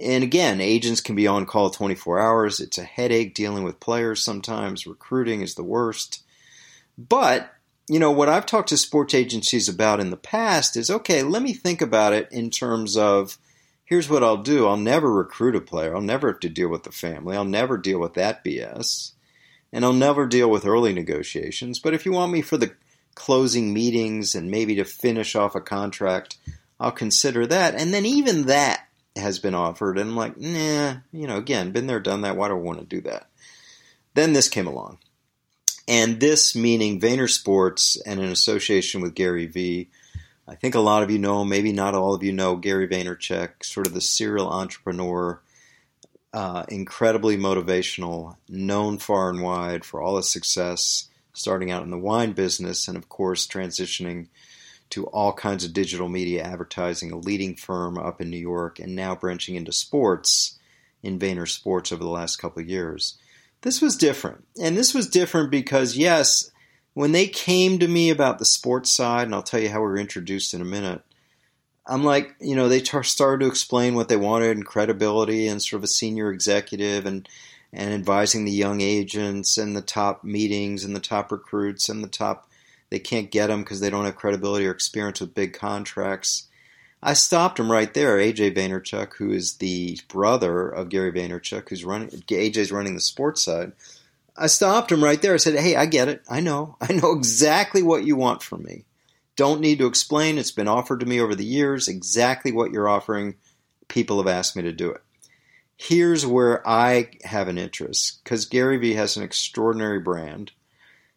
And 0.00 0.24
again, 0.24 0.60
agents 0.60 1.00
can 1.00 1.14
be 1.14 1.26
on 1.26 1.46
call 1.46 1.70
24 1.70 2.18
hours. 2.18 2.60
It's 2.60 2.78
a 2.78 2.84
headache 2.84 3.34
dealing 3.34 3.62
with 3.62 3.78
players 3.78 4.24
sometimes. 4.24 4.86
Recruiting 4.86 5.40
is 5.40 5.54
the 5.54 5.62
worst. 5.62 6.23
But, 6.96 7.52
you 7.88 7.98
know, 7.98 8.10
what 8.10 8.28
I've 8.28 8.46
talked 8.46 8.68
to 8.70 8.76
sports 8.76 9.14
agencies 9.14 9.68
about 9.68 10.00
in 10.00 10.10
the 10.10 10.16
past 10.16 10.76
is 10.76 10.90
okay, 10.90 11.22
let 11.22 11.42
me 11.42 11.52
think 11.52 11.80
about 11.80 12.12
it 12.12 12.28
in 12.30 12.50
terms 12.50 12.96
of 12.96 13.38
here's 13.84 14.08
what 14.08 14.24
I'll 14.24 14.38
do 14.38 14.66
I'll 14.66 14.76
never 14.76 15.12
recruit 15.12 15.56
a 15.56 15.60
player. 15.60 15.94
I'll 15.94 16.00
never 16.00 16.28
have 16.28 16.40
to 16.40 16.48
deal 16.48 16.68
with 16.68 16.84
the 16.84 16.92
family. 16.92 17.36
I'll 17.36 17.44
never 17.44 17.76
deal 17.76 17.98
with 17.98 18.14
that 18.14 18.44
BS. 18.44 19.12
And 19.72 19.84
I'll 19.84 19.92
never 19.92 20.26
deal 20.26 20.48
with 20.48 20.66
early 20.66 20.92
negotiations. 20.92 21.80
But 21.80 21.94
if 21.94 22.06
you 22.06 22.12
want 22.12 22.32
me 22.32 22.42
for 22.42 22.56
the 22.56 22.74
closing 23.14 23.72
meetings 23.72 24.34
and 24.34 24.50
maybe 24.50 24.76
to 24.76 24.84
finish 24.84 25.34
off 25.34 25.54
a 25.54 25.60
contract, 25.60 26.36
I'll 26.78 26.92
consider 26.92 27.46
that. 27.46 27.74
And 27.74 27.92
then 27.92 28.06
even 28.06 28.46
that 28.46 28.86
has 29.16 29.38
been 29.38 29.54
offered. 29.54 29.98
And 29.98 30.10
I'm 30.10 30.16
like, 30.16 30.38
nah, 30.38 30.96
you 31.12 31.26
know, 31.26 31.36
again, 31.36 31.72
been 31.72 31.86
there, 31.86 32.00
done 32.00 32.22
that. 32.22 32.36
Why 32.36 32.48
do 32.48 32.54
I 32.54 32.58
want 32.58 32.80
to 32.80 32.84
do 32.84 33.00
that? 33.02 33.28
Then 34.14 34.32
this 34.32 34.48
came 34.48 34.66
along. 34.66 34.98
And 35.86 36.20
this 36.20 36.56
meaning 36.56 37.00
Vayner 37.00 37.30
Sports 37.30 38.00
and 38.06 38.20
an 38.20 38.30
association 38.30 39.00
with 39.00 39.14
Gary 39.14 39.46
Vee 39.46 39.90
I 40.46 40.54
think 40.54 40.74
a 40.74 40.80
lot 40.80 41.02
of 41.02 41.10
you 41.10 41.18
know, 41.18 41.44
maybe 41.44 41.72
not 41.72 41.94
all 41.94 42.14
of 42.14 42.22
you 42.22 42.32
know, 42.32 42.56
Gary 42.56 42.86
Vaynerchuk, 42.86 43.64
sort 43.64 43.86
of 43.86 43.94
the 43.94 44.00
serial 44.00 44.50
entrepreneur, 44.50 45.40
uh, 46.34 46.64
incredibly 46.68 47.38
motivational, 47.38 48.36
known 48.48 48.98
far 48.98 49.30
and 49.30 49.40
wide 49.40 49.84
for 49.84 50.02
all 50.02 50.18
his 50.18 50.28
success, 50.28 51.08
starting 51.32 51.70
out 51.70 51.82
in 51.82 51.90
the 51.90 51.98
wine 51.98 52.32
business 52.32 52.88
and, 52.88 52.96
of 52.98 53.08
course, 53.08 53.46
transitioning 53.46 54.28
to 54.90 55.06
all 55.06 55.32
kinds 55.32 55.64
of 55.64 55.72
digital 55.72 56.10
media 56.10 56.42
advertising, 56.42 57.10
a 57.10 57.16
leading 57.16 57.56
firm 57.56 57.96
up 57.96 58.20
in 58.20 58.28
New 58.28 58.36
York, 58.36 58.78
and 58.78 58.94
now 58.94 59.14
branching 59.14 59.54
into 59.54 59.72
sports 59.72 60.58
in 61.02 61.18
Vayner 61.18 61.48
Sports 61.48 61.90
over 61.90 62.04
the 62.04 62.10
last 62.10 62.36
couple 62.36 62.62
of 62.62 62.68
years. 62.68 63.16
This 63.64 63.80
was 63.80 63.96
different. 63.96 64.44
And 64.60 64.76
this 64.76 64.92
was 64.92 65.08
different 65.08 65.50
because, 65.50 65.96
yes, 65.96 66.50
when 66.92 67.12
they 67.12 67.26
came 67.26 67.78
to 67.78 67.88
me 67.88 68.10
about 68.10 68.38
the 68.38 68.44
sports 68.44 68.90
side, 68.90 69.24
and 69.24 69.34
I'll 69.34 69.42
tell 69.42 69.58
you 69.58 69.70
how 69.70 69.80
we 69.80 69.86
were 69.86 69.96
introduced 69.96 70.52
in 70.52 70.60
a 70.60 70.66
minute, 70.66 71.00
I'm 71.86 72.04
like, 72.04 72.34
you 72.40 72.54
know, 72.56 72.68
they 72.68 72.80
t- 72.80 73.02
started 73.02 73.42
to 73.42 73.50
explain 73.50 73.94
what 73.94 74.10
they 74.10 74.18
wanted 74.18 74.54
and 74.58 74.66
credibility 74.66 75.48
and 75.48 75.62
sort 75.62 75.80
of 75.80 75.84
a 75.84 75.88
senior 75.88 76.30
executive 76.30 77.06
and 77.06 77.26
and 77.72 77.92
advising 77.92 78.44
the 78.44 78.52
young 78.52 78.80
agents 78.80 79.58
and 79.58 79.74
the 79.74 79.82
top 79.82 80.22
meetings 80.22 80.84
and 80.84 80.94
the 80.94 81.00
top 81.00 81.32
recruits 81.32 81.88
and 81.88 82.04
the 82.04 82.08
top 82.08 82.48
they 82.90 83.00
can't 83.00 83.32
get 83.32 83.48
them 83.48 83.62
because 83.62 83.80
they 83.80 83.90
don't 83.90 84.04
have 84.04 84.14
credibility 84.14 84.64
or 84.64 84.70
experience 84.70 85.20
with 85.20 85.34
big 85.34 85.54
contracts. 85.54 86.48
I 87.06 87.12
stopped 87.12 87.60
him 87.60 87.70
right 87.70 87.92
there. 87.92 88.16
AJ 88.16 88.56
Vaynerchuk, 88.56 89.16
who 89.16 89.30
is 89.30 89.58
the 89.58 90.00
brother 90.08 90.70
of 90.70 90.88
Gary 90.88 91.12
Vaynerchuk, 91.12 91.68
who's 91.68 91.84
running 91.84 92.08
AJ's 92.08 92.72
running 92.72 92.94
the 92.94 93.00
sports 93.00 93.42
side. 93.42 93.72
I 94.34 94.46
stopped 94.46 94.90
him 94.90 95.04
right 95.04 95.20
there. 95.20 95.34
I 95.34 95.36
said, 95.36 95.60
Hey, 95.60 95.76
I 95.76 95.84
get 95.84 96.08
it. 96.08 96.22
I 96.30 96.40
know. 96.40 96.76
I 96.80 96.94
know 96.94 97.12
exactly 97.12 97.82
what 97.82 98.06
you 98.06 98.16
want 98.16 98.42
from 98.42 98.62
me. 98.62 98.86
Don't 99.36 99.60
need 99.60 99.80
to 99.80 99.86
explain. 99.86 100.38
It's 100.38 100.50
been 100.50 100.66
offered 100.66 101.00
to 101.00 101.06
me 101.06 101.20
over 101.20 101.34
the 101.34 101.44
years. 101.44 101.88
Exactly 101.88 102.52
what 102.52 102.70
you're 102.70 102.88
offering. 102.88 103.34
People 103.88 104.16
have 104.16 104.26
asked 104.26 104.56
me 104.56 104.62
to 104.62 104.72
do 104.72 104.90
it. 104.90 105.02
Here's 105.76 106.24
where 106.24 106.66
I 106.66 107.10
have 107.24 107.48
an 107.48 107.58
interest 107.58 108.24
because 108.24 108.46
Gary 108.46 108.78
Vee 108.78 108.94
has 108.94 109.18
an 109.18 109.24
extraordinary 109.24 110.00
brand. 110.00 110.52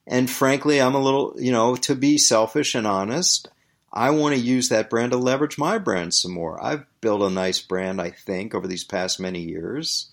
And 0.05 0.29
frankly, 0.29 0.81
I'm 0.81 0.95
a 0.95 1.01
little, 1.01 1.35
you 1.37 1.53
know, 1.53 1.77
to 1.77 1.95
be 1.95 2.17
selfish 2.17 2.75
and 2.75 2.85
honest, 2.85 3.49
I 3.91 4.09
want 4.09 4.35
to 4.35 4.41
use 4.41 4.69
that 4.69 4.89
brand 4.89 5.11
to 5.11 5.17
leverage 5.17 5.57
my 5.57 5.77
brand 5.77 6.13
some 6.13 6.33
more. 6.33 6.63
I've 6.63 6.85
built 7.01 7.21
a 7.21 7.29
nice 7.29 7.59
brand, 7.59 8.01
I 8.01 8.11
think, 8.11 8.53
over 8.53 8.67
these 8.67 8.83
past 8.83 9.19
many 9.19 9.41
years 9.41 10.11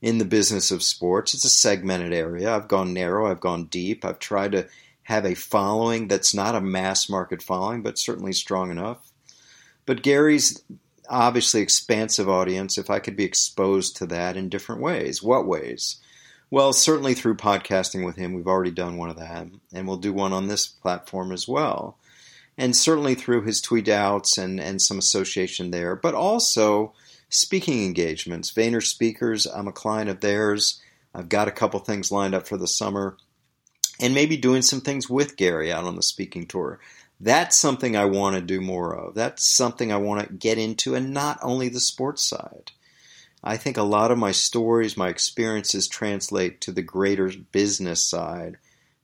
in 0.00 0.18
the 0.18 0.24
business 0.24 0.70
of 0.70 0.82
sports. 0.82 1.34
It's 1.34 1.44
a 1.44 1.50
segmented 1.50 2.12
area. 2.12 2.54
I've 2.54 2.68
gone 2.68 2.94
narrow, 2.94 3.30
I've 3.30 3.40
gone 3.40 3.66
deep. 3.66 4.04
I've 4.04 4.18
tried 4.18 4.52
to 4.52 4.68
have 5.04 5.24
a 5.24 5.34
following 5.34 6.08
that's 6.08 6.34
not 6.34 6.54
a 6.54 6.60
mass 6.60 7.08
market 7.08 7.42
following, 7.42 7.82
but 7.82 7.98
certainly 7.98 8.32
strong 8.32 8.70
enough. 8.70 9.10
But 9.84 10.02
Gary's 10.02 10.62
obviously 11.08 11.60
expansive 11.60 12.28
audience, 12.28 12.78
if 12.78 12.88
I 12.88 13.00
could 13.00 13.16
be 13.16 13.24
exposed 13.24 13.96
to 13.96 14.06
that 14.06 14.36
in 14.36 14.48
different 14.48 14.80
ways. 14.80 15.22
What 15.22 15.46
ways? 15.46 15.96
Well, 16.50 16.72
certainly 16.72 17.14
through 17.14 17.36
podcasting 17.36 18.04
with 18.04 18.16
him. 18.16 18.32
We've 18.32 18.46
already 18.46 18.70
done 18.70 18.96
one 18.96 19.10
of 19.10 19.18
that, 19.18 19.48
and 19.72 19.86
we'll 19.86 19.96
do 19.98 20.12
one 20.12 20.32
on 20.32 20.46
this 20.46 20.66
platform 20.66 21.32
as 21.32 21.46
well. 21.46 21.98
And 22.60 22.76
certainly 22.76 23.14
through 23.14 23.44
his 23.44 23.62
tweet 23.62 23.88
outs 23.88 24.36
and, 24.36 24.60
and 24.60 24.82
some 24.82 24.98
association 24.98 25.70
there, 25.70 25.96
but 25.96 26.14
also 26.14 26.92
speaking 27.30 27.86
engagements. 27.86 28.52
Vayner 28.52 28.84
Speakers, 28.84 29.46
I'm 29.46 29.66
a 29.66 29.72
client 29.72 30.10
of 30.10 30.20
theirs. 30.20 30.78
I've 31.14 31.30
got 31.30 31.48
a 31.48 31.52
couple 31.52 31.80
things 31.80 32.12
lined 32.12 32.34
up 32.34 32.46
for 32.46 32.58
the 32.58 32.68
summer. 32.68 33.16
And 33.98 34.12
maybe 34.12 34.36
doing 34.36 34.60
some 34.60 34.82
things 34.82 35.08
with 35.08 35.38
Gary 35.38 35.72
out 35.72 35.84
on 35.84 35.96
the 35.96 36.02
speaking 36.02 36.46
tour. 36.46 36.80
That's 37.18 37.56
something 37.56 37.96
I 37.96 38.04
want 38.04 38.36
to 38.36 38.42
do 38.42 38.60
more 38.60 38.94
of. 38.94 39.14
That's 39.14 39.46
something 39.46 39.90
I 39.90 39.96
want 39.96 40.26
to 40.26 40.34
get 40.34 40.58
into, 40.58 40.94
and 40.94 41.14
not 41.14 41.38
only 41.42 41.70
the 41.70 41.80
sports 41.80 42.26
side. 42.26 42.72
I 43.42 43.56
think 43.56 43.78
a 43.78 43.82
lot 43.82 44.10
of 44.10 44.18
my 44.18 44.32
stories, 44.32 44.98
my 44.98 45.08
experiences 45.08 45.88
translate 45.88 46.60
to 46.60 46.72
the 46.72 46.82
greater 46.82 47.32
business 47.52 48.02
side 48.02 48.58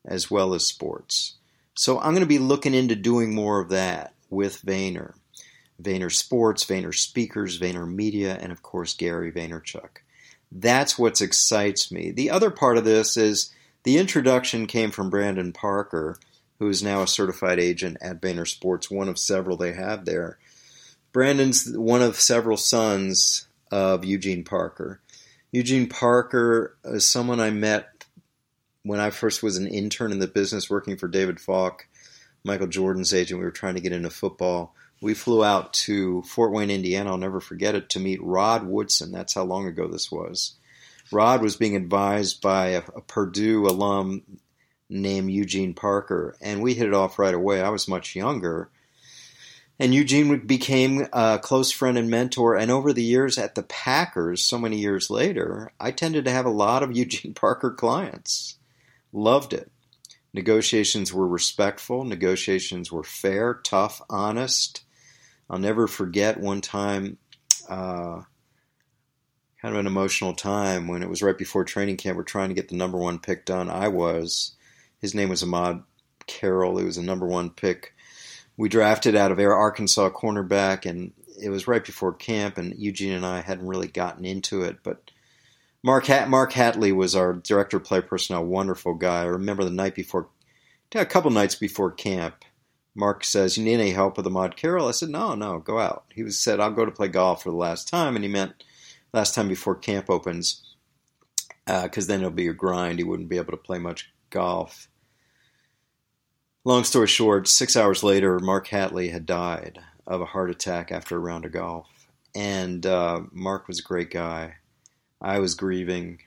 as 0.04 0.30
well 0.30 0.52
as 0.52 0.66
sports. 0.66 1.36
So 1.76 1.98
I'm 1.98 2.12
going 2.12 2.20
to 2.20 2.26
be 2.26 2.38
looking 2.38 2.74
into 2.74 2.96
doing 2.96 3.34
more 3.34 3.60
of 3.60 3.68
that 3.68 4.14
with 4.30 4.62
Vayner. 4.62 5.14
Vayner 5.80 6.10
Sports, 6.10 6.64
Vayner 6.64 6.94
Speakers, 6.94 7.60
Vayner 7.60 7.86
Media, 7.86 8.38
and 8.40 8.50
of 8.50 8.62
course 8.62 8.94
Gary 8.94 9.30
Vaynerchuk. 9.30 9.98
That's 10.50 10.98
what 10.98 11.20
excites 11.20 11.92
me. 11.92 12.10
The 12.10 12.30
other 12.30 12.50
part 12.50 12.78
of 12.78 12.84
this 12.84 13.16
is 13.16 13.52
the 13.82 13.98
introduction 13.98 14.66
came 14.66 14.90
from 14.90 15.10
Brandon 15.10 15.52
Parker, 15.52 16.18
who 16.58 16.68
is 16.68 16.82
now 16.82 17.02
a 17.02 17.06
certified 17.06 17.60
agent 17.60 17.98
at 18.00 18.22
Vayner 18.22 18.48
Sports, 18.48 18.90
one 18.90 19.08
of 19.08 19.18
several 19.18 19.58
they 19.58 19.74
have 19.74 20.06
there. 20.06 20.38
Brandon's 21.12 21.76
one 21.76 22.00
of 22.00 22.16
several 22.18 22.56
sons 22.56 23.48
of 23.70 24.04
Eugene 24.04 24.44
Parker. 24.44 25.00
Eugene 25.52 25.88
Parker 25.88 26.76
is 26.84 27.10
someone 27.10 27.40
I 27.40 27.50
met 27.50 27.95
when 28.86 29.00
I 29.00 29.10
first 29.10 29.42
was 29.42 29.56
an 29.56 29.66
intern 29.66 30.12
in 30.12 30.20
the 30.20 30.28
business 30.28 30.70
working 30.70 30.96
for 30.96 31.08
David 31.08 31.40
Falk, 31.40 31.88
Michael 32.44 32.68
Jordan's 32.68 33.12
agent. 33.12 33.40
We 33.40 33.44
were 33.44 33.50
trying 33.50 33.74
to 33.74 33.80
get 33.80 33.92
into 33.92 34.10
football. 34.10 34.74
We 35.02 35.12
flew 35.12 35.44
out 35.44 35.72
to 35.74 36.22
Fort 36.22 36.52
Wayne, 36.52 36.70
Indiana. 36.70 37.10
I'll 37.10 37.18
never 37.18 37.40
forget 37.40 37.74
it 37.74 37.90
to 37.90 38.00
meet 38.00 38.22
Rod 38.22 38.64
Woodson. 38.64 39.10
That's 39.10 39.34
how 39.34 39.42
long 39.42 39.66
ago 39.66 39.88
this 39.88 40.10
was. 40.12 40.54
Rod 41.10 41.42
was 41.42 41.56
being 41.56 41.74
advised 41.74 42.40
by 42.40 42.68
a, 42.68 42.82
a 42.94 43.00
Purdue 43.00 43.66
alum 43.66 44.22
named 44.88 45.32
Eugene 45.32 45.74
Parker, 45.74 46.36
and 46.40 46.62
we 46.62 46.74
hit 46.74 46.86
it 46.86 46.94
off 46.94 47.18
right 47.18 47.34
away. 47.34 47.60
I 47.60 47.70
was 47.70 47.88
much 47.88 48.14
younger, 48.14 48.70
and 49.80 49.92
Eugene 49.92 50.46
became 50.46 51.08
a 51.12 51.40
close 51.42 51.72
friend 51.72 51.98
and 51.98 52.08
mentor. 52.08 52.54
And 52.56 52.70
over 52.70 52.92
the 52.92 53.02
years 53.02 53.36
at 53.36 53.56
the 53.56 53.64
Packers, 53.64 54.42
so 54.42 54.58
many 54.58 54.78
years 54.78 55.10
later, 55.10 55.72
I 55.80 55.90
tended 55.90 56.24
to 56.24 56.30
have 56.30 56.46
a 56.46 56.50
lot 56.50 56.84
of 56.84 56.96
Eugene 56.96 57.34
Parker 57.34 57.72
clients. 57.72 58.55
Loved 59.16 59.54
it. 59.54 59.70
Negotiations 60.34 61.10
were 61.10 61.26
respectful, 61.26 62.04
negotiations 62.04 62.92
were 62.92 63.02
fair, 63.02 63.54
tough, 63.54 64.02
honest. 64.10 64.82
I'll 65.48 65.58
never 65.58 65.86
forget 65.86 66.38
one 66.38 66.60
time, 66.60 67.16
uh, 67.66 68.20
kind 69.62 69.74
of 69.74 69.76
an 69.76 69.86
emotional 69.86 70.34
time 70.34 70.86
when 70.86 71.02
it 71.02 71.08
was 71.08 71.22
right 71.22 71.38
before 71.38 71.64
training 71.64 71.96
camp. 71.96 72.18
We're 72.18 72.24
trying 72.24 72.50
to 72.50 72.54
get 72.54 72.68
the 72.68 72.76
number 72.76 72.98
one 72.98 73.18
pick 73.18 73.46
done. 73.46 73.70
I 73.70 73.88
was. 73.88 74.52
His 75.00 75.14
name 75.14 75.30
was 75.30 75.42
Ahmad 75.42 75.82
Carroll. 76.26 76.76
He 76.76 76.84
was 76.84 76.98
a 76.98 77.02
number 77.02 77.26
one 77.26 77.48
pick 77.48 77.94
we 78.56 78.68
drafted 78.68 79.14
out 79.14 79.32
of 79.32 79.38
Arkansas 79.38 80.10
cornerback, 80.10 80.88
and 80.88 81.12
it 81.40 81.50
was 81.50 81.68
right 81.68 81.84
before 81.84 82.12
camp, 82.12 82.58
and 82.58 82.74
Eugene 82.78 83.12
and 83.12 83.26
I 83.26 83.40
hadn't 83.40 83.66
really 83.66 83.88
gotten 83.88 84.24
into 84.24 84.62
it. 84.62 84.78
But 84.82 85.10
Mark 85.82 86.06
Hat- 86.06 86.28
Mark 86.28 86.52
Hatley 86.52 86.92
was 86.92 87.14
our 87.14 87.34
director 87.34 87.76
of 87.76 87.84
play 87.84 88.00
personnel, 88.00 88.44
wonderful 88.44 88.94
guy. 88.94 89.22
I 89.22 89.26
remember 89.26 89.64
the 89.64 89.70
night 89.70 89.94
before, 89.94 90.28
a 90.94 91.06
couple 91.06 91.30
nights 91.30 91.54
before 91.54 91.92
camp, 91.92 92.44
Mark 92.94 93.24
says, 93.24 93.56
"You 93.56 93.64
need 93.64 93.74
any 93.74 93.90
help 93.90 94.16
with 94.16 94.26
Ahmad 94.26 94.56
Carroll?" 94.56 94.88
I 94.88 94.92
said, 94.92 95.10
"No, 95.10 95.34
no, 95.34 95.58
go 95.58 95.78
out." 95.78 96.04
He 96.14 96.22
was 96.22 96.40
said, 96.40 96.60
"I'll 96.60 96.70
go 96.70 96.84
to 96.84 96.90
play 96.90 97.08
golf 97.08 97.42
for 97.42 97.50
the 97.50 97.56
last 97.56 97.88
time," 97.88 98.16
and 98.16 98.24
he 98.24 98.30
meant 98.30 98.64
last 99.12 99.34
time 99.34 99.48
before 99.48 99.74
camp 99.74 100.08
opens, 100.08 100.74
because 101.66 102.04
uh, 102.04 102.08
then 102.08 102.20
it'll 102.20 102.30
be 102.30 102.48
a 102.48 102.54
grind. 102.54 102.98
He 102.98 103.04
wouldn't 103.04 103.28
be 103.28 103.36
able 103.36 103.52
to 103.52 103.56
play 103.58 103.78
much 103.78 104.12
golf. 104.30 104.88
Long 106.64 106.84
story 106.84 107.06
short, 107.06 107.46
six 107.46 107.76
hours 107.76 108.02
later, 108.02 108.40
Mark 108.40 108.68
Hatley 108.68 109.12
had 109.12 109.24
died 109.24 109.78
of 110.06 110.20
a 110.20 110.26
heart 110.26 110.50
attack 110.50 110.90
after 110.90 111.16
a 111.16 111.20
round 111.20 111.44
of 111.44 111.52
golf. 111.52 112.08
And 112.34 112.84
uh, 112.84 113.22
Mark 113.30 113.68
was 113.68 113.78
a 113.78 113.82
great 113.82 114.10
guy. 114.10 114.56
I 115.26 115.38
was 115.40 115.54
grieving. 115.54 116.20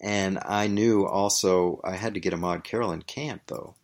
And 0.00 0.38
I 0.44 0.66
knew 0.66 1.06
also 1.06 1.80
I 1.84 1.96
had 1.96 2.14
to 2.14 2.20
get 2.20 2.32
a 2.32 2.36
Ahmad 2.36 2.64
Carroll 2.64 2.92
in 2.92 3.02
camp, 3.02 3.42
though. 3.46 3.74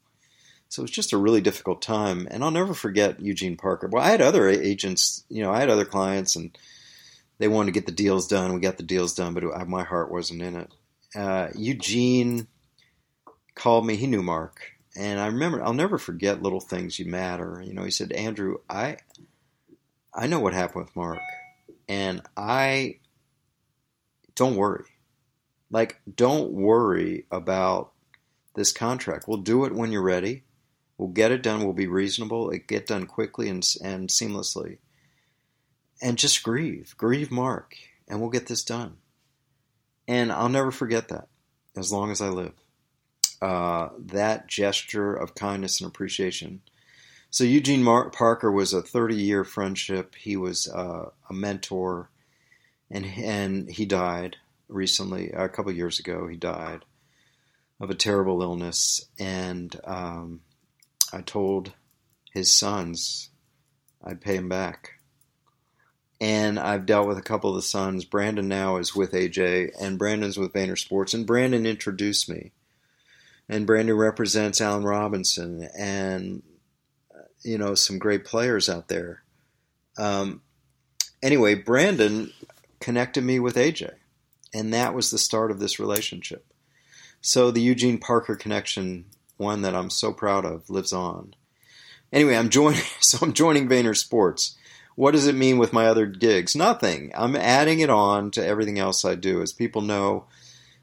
So 0.68 0.80
it 0.80 0.84
was 0.84 0.90
just 0.90 1.12
a 1.12 1.18
really 1.18 1.40
difficult 1.40 1.82
time. 1.82 2.28
And 2.30 2.42
I'll 2.42 2.50
never 2.50 2.74
forget 2.74 3.20
Eugene 3.20 3.56
Parker. 3.56 3.88
Well, 3.88 4.02
I 4.02 4.08
had 4.08 4.20
other 4.20 4.48
agents, 4.48 5.24
you 5.28 5.42
know, 5.42 5.52
I 5.52 5.60
had 5.60 5.70
other 5.70 5.84
clients, 5.84 6.36
and 6.36 6.56
they 7.38 7.48
wanted 7.48 7.66
to 7.66 7.78
get 7.78 7.86
the 7.86 7.92
deals 7.92 8.26
done. 8.26 8.54
We 8.54 8.60
got 8.60 8.78
the 8.78 8.82
deals 8.82 9.14
done, 9.14 9.34
but 9.34 9.68
my 9.68 9.84
heart 9.84 10.10
wasn't 10.10 10.42
in 10.42 10.56
it. 10.56 10.70
Uh, 11.14 11.48
Eugene 11.54 12.46
called 13.54 13.86
me. 13.86 13.96
He 13.96 14.06
knew 14.06 14.22
Mark 14.22 14.72
and 14.96 15.18
I 15.18 15.26
remember 15.26 15.62
I'll 15.62 15.72
never 15.72 15.98
forget 15.98 16.42
little 16.42 16.60
things 16.60 16.98
you 16.98 17.06
matter. 17.06 17.62
You 17.64 17.72
know, 17.72 17.84
he 17.84 17.90
said, 17.90 18.12
Andrew, 18.12 18.58
I 18.68 18.98
I 20.14 20.26
know 20.26 20.40
what 20.40 20.52
happened 20.52 20.84
with 20.84 20.96
Mark, 20.96 21.20
and 21.88 22.22
I 22.36 22.96
don't 24.34 24.56
worry. 24.56 24.84
Like, 25.70 26.00
don't 26.16 26.52
worry 26.52 27.26
about 27.30 27.92
this 28.54 28.72
contract. 28.72 29.26
We'll 29.26 29.38
do 29.38 29.64
it 29.64 29.74
when 29.74 29.92
you're 29.92 30.02
ready. 30.02 30.44
We'll 30.98 31.08
get 31.08 31.32
it 31.32 31.42
done. 31.42 31.64
We'll 31.64 31.72
be 31.72 31.86
reasonable. 31.86 32.50
It 32.50 32.66
get 32.68 32.86
done 32.86 33.06
quickly 33.06 33.48
and 33.48 33.66
and 33.82 34.08
seamlessly. 34.08 34.78
And 36.00 36.18
just 36.18 36.42
grieve, 36.42 36.94
grieve 36.96 37.30
Mark, 37.30 37.76
and 38.08 38.20
we'll 38.20 38.30
get 38.30 38.46
this 38.48 38.64
done. 38.64 38.96
And 40.06 40.32
I'll 40.32 40.48
never 40.48 40.70
forget 40.70 41.08
that 41.08 41.28
as 41.76 41.92
long 41.92 42.10
as 42.10 42.20
I 42.20 42.28
live 42.28 42.54
uh, 43.42 43.88
that 43.98 44.46
gesture 44.46 45.14
of 45.14 45.34
kindness 45.34 45.80
and 45.80 45.88
appreciation. 45.88 46.62
So 47.28 47.42
Eugene 47.42 47.82
Mar- 47.82 48.08
Parker 48.10 48.52
was 48.52 48.72
a 48.72 48.80
30 48.80 49.16
year 49.16 49.42
friendship. 49.42 50.14
He 50.14 50.36
was 50.36 50.68
uh, 50.68 51.10
a 51.28 51.32
mentor, 51.34 52.08
and 52.92 53.04
and 53.06 53.70
he 53.70 53.84
died 53.86 54.36
recently. 54.68 55.30
A 55.30 55.48
couple 55.48 55.72
years 55.72 55.98
ago, 55.98 56.28
he 56.28 56.36
died 56.36 56.84
of 57.80 57.90
a 57.90 57.94
terrible 57.94 58.42
illness. 58.42 59.04
And 59.18 59.74
um, 59.84 60.40
I 61.12 61.22
told 61.22 61.72
his 62.32 62.54
sons 62.54 63.30
I'd 64.04 64.20
pay 64.20 64.36
him 64.36 64.48
back. 64.48 65.00
And 66.20 66.56
I've 66.60 66.86
dealt 66.86 67.08
with 67.08 67.18
a 67.18 67.22
couple 67.22 67.50
of 67.50 67.56
the 67.56 67.62
sons. 67.62 68.04
Brandon 68.04 68.46
now 68.46 68.76
is 68.76 68.94
with 68.94 69.10
AJ, 69.10 69.72
and 69.80 69.98
Brandon's 69.98 70.38
with 70.38 70.52
Vayner 70.52 70.78
Sports. 70.78 71.14
And 71.14 71.26
Brandon 71.26 71.66
introduced 71.66 72.28
me 72.28 72.52
and 73.48 73.66
Brandon 73.66 73.96
represents 73.96 74.60
Allen 74.60 74.84
Robinson 74.84 75.68
and 75.76 76.42
you 77.42 77.58
know 77.58 77.74
some 77.74 77.98
great 77.98 78.24
players 78.24 78.68
out 78.68 78.88
there. 78.88 79.22
Um, 79.98 80.42
anyway, 81.22 81.54
Brandon 81.54 82.32
connected 82.82 83.24
me 83.24 83.38
with 83.38 83.56
AJ, 83.56 83.94
and 84.52 84.74
that 84.74 84.92
was 84.92 85.10
the 85.10 85.18
start 85.18 85.50
of 85.50 85.58
this 85.58 85.78
relationship. 85.78 86.52
So 87.22 87.50
the 87.50 87.62
Eugene 87.62 87.98
Parker 87.98 88.34
connection, 88.34 89.06
one 89.36 89.62
that 89.62 89.74
I'm 89.74 89.88
so 89.88 90.12
proud 90.12 90.44
of, 90.44 90.68
lives 90.68 90.92
on. 90.92 91.34
Anyway, 92.12 92.36
I'm 92.36 92.50
joining. 92.50 92.82
So 93.00 93.18
I'm 93.20 93.32
joining 93.32 93.68
Vayner 93.68 93.96
Sports. 93.96 94.56
What 94.94 95.12
does 95.12 95.26
it 95.26 95.34
mean 95.34 95.58
with 95.58 95.72
my 95.72 95.86
other 95.86 96.06
gigs? 96.06 96.56
Nothing. 96.56 97.12
I'm 97.14 97.36
adding 97.36 97.80
it 97.80 97.90
on 97.90 98.30
to 98.32 98.44
everything 98.44 98.78
else 98.78 99.04
I 99.04 99.14
do. 99.14 99.42
As 99.42 99.52
people 99.52 99.82
know, 99.82 100.26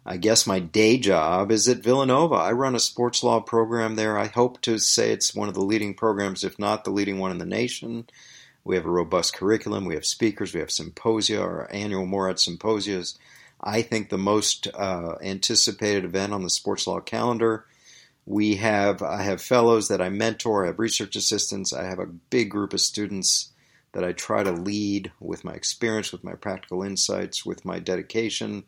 I 0.05 0.17
guess 0.17 0.47
my 0.47 0.59
day 0.59 0.97
job 0.97 1.51
is 1.51 1.67
at 1.67 1.83
Villanova. 1.83 2.35
I 2.35 2.51
run 2.51 2.75
a 2.75 2.79
sports 2.79 3.23
law 3.23 3.39
program 3.39 3.95
there. 3.95 4.17
I 4.17 4.27
hope 4.27 4.61
to 4.61 4.77
say 4.77 5.11
it's 5.11 5.35
one 5.35 5.47
of 5.47 5.53
the 5.53 5.63
leading 5.63 5.93
programs, 5.93 6.43
if 6.43 6.57
not 6.57 6.83
the 6.83 6.91
leading 6.91 7.19
one 7.19 7.31
in 7.31 7.37
the 7.37 7.45
nation. 7.45 8.07
We 8.69 8.75
have 8.75 8.85
a 8.85 8.91
robust 8.91 9.33
curriculum. 9.33 9.85
We 9.85 9.95
have 9.95 10.05
speakers. 10.05 10.53
We 10.53 10.59
have 10.59 10.69
symposia. 10.69 11.41
Our 11.41 11.67
annual 11.73 12.05
Moorad 12.05 12.35
Symposias. 12.35 13.17
I 13.59 13.81
think 13.81 14.09
the 14.09 14.19
most 14.19 14.67
uh, 14.75 15.15
anticipated 15.23 16.05
event 16.05 16.33
on 16.33 16.43
the 16.43 16.51
sports 16.51 16.85
law 16.85 16.99
calendar. 16.99 17.65
We 18.27 18.57
have 18.57 19.01
I 19.01 19.23
have 19.23 19.41
fellows 19.41 19.87
that 19.87 20.03
I 20.03 20.09
mentor. 20.09 20.65
I 20.65 20.67
have 20.67 20.77
research 20.77 21.15
assistants. 21.15 21.73
I 21.73 21.85
have 21.85 21.97
a 21.97 22.05
big 22.05 22.51
group 22.51 22.73
of 22.73 22.81
students 22.81 23.53
that 23.93 24.03
I 24.03 24.11
try 24.11 24.43
to 24.43 24.51
lead 24.51 25.11
with 25.19 25.43
my 25.43 25.53
experience, 25.53 26.11
with 26.11 26.23
my 26.23 26.33
practical 26.33 26.83
insights, 26.83 27.43
with 27.43 27.65
my 27.65 27.79
dedication 27.79 28.65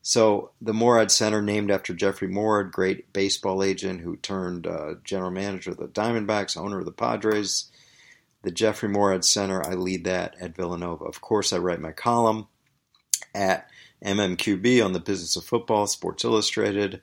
So 0.00 0.52
the 0.62 0.72
Moorad 0.72 1.10
Center, 1.10 1.42
named 1.42 1.70
after 1.70 1.92
Jeffrey 1.92 2.28
Moorad, 2.28 2.70
great 2.70 3.12
baseball 3.12 3.60
agent 3.60 4.02
who 4.02 4.16
turned 4.16 4.64
uh, 4.66 4.94
general 5.02 5.32
manager 5.32 5.72
of 5.72 5.78
the 5.78 5.88
Diamondbacks, 5.88 6.56
owner 6.56 6.78
of 6.78 6.84
the 6.86 6.92
Padres. 6.92 7.72
The 8.46 8.52
Jeffrey 8.52 8.88
Moorad 8.88 9.24
Center, 9.24 9.60
I 9.60 9.74
lead 9.74 10.04
that 10.04 10.36
at 10.40 10.54
Villanova. 10.54 11.04
Of 11.04 11.20
course, 11.20 11.52
I 11.52 11.58
write 11.58 11.80
my 11.80 11.90
column 11.90 12.46
at 13.34 13.68
MMQB 14.04 14.84
on 14.84 14.92
the 14.92 15.00
business 15.00 15.34
of 15.34 15.44
football, 15.44 15.88
Sports 15.88 16.24
Illustrated, 16.24 17.02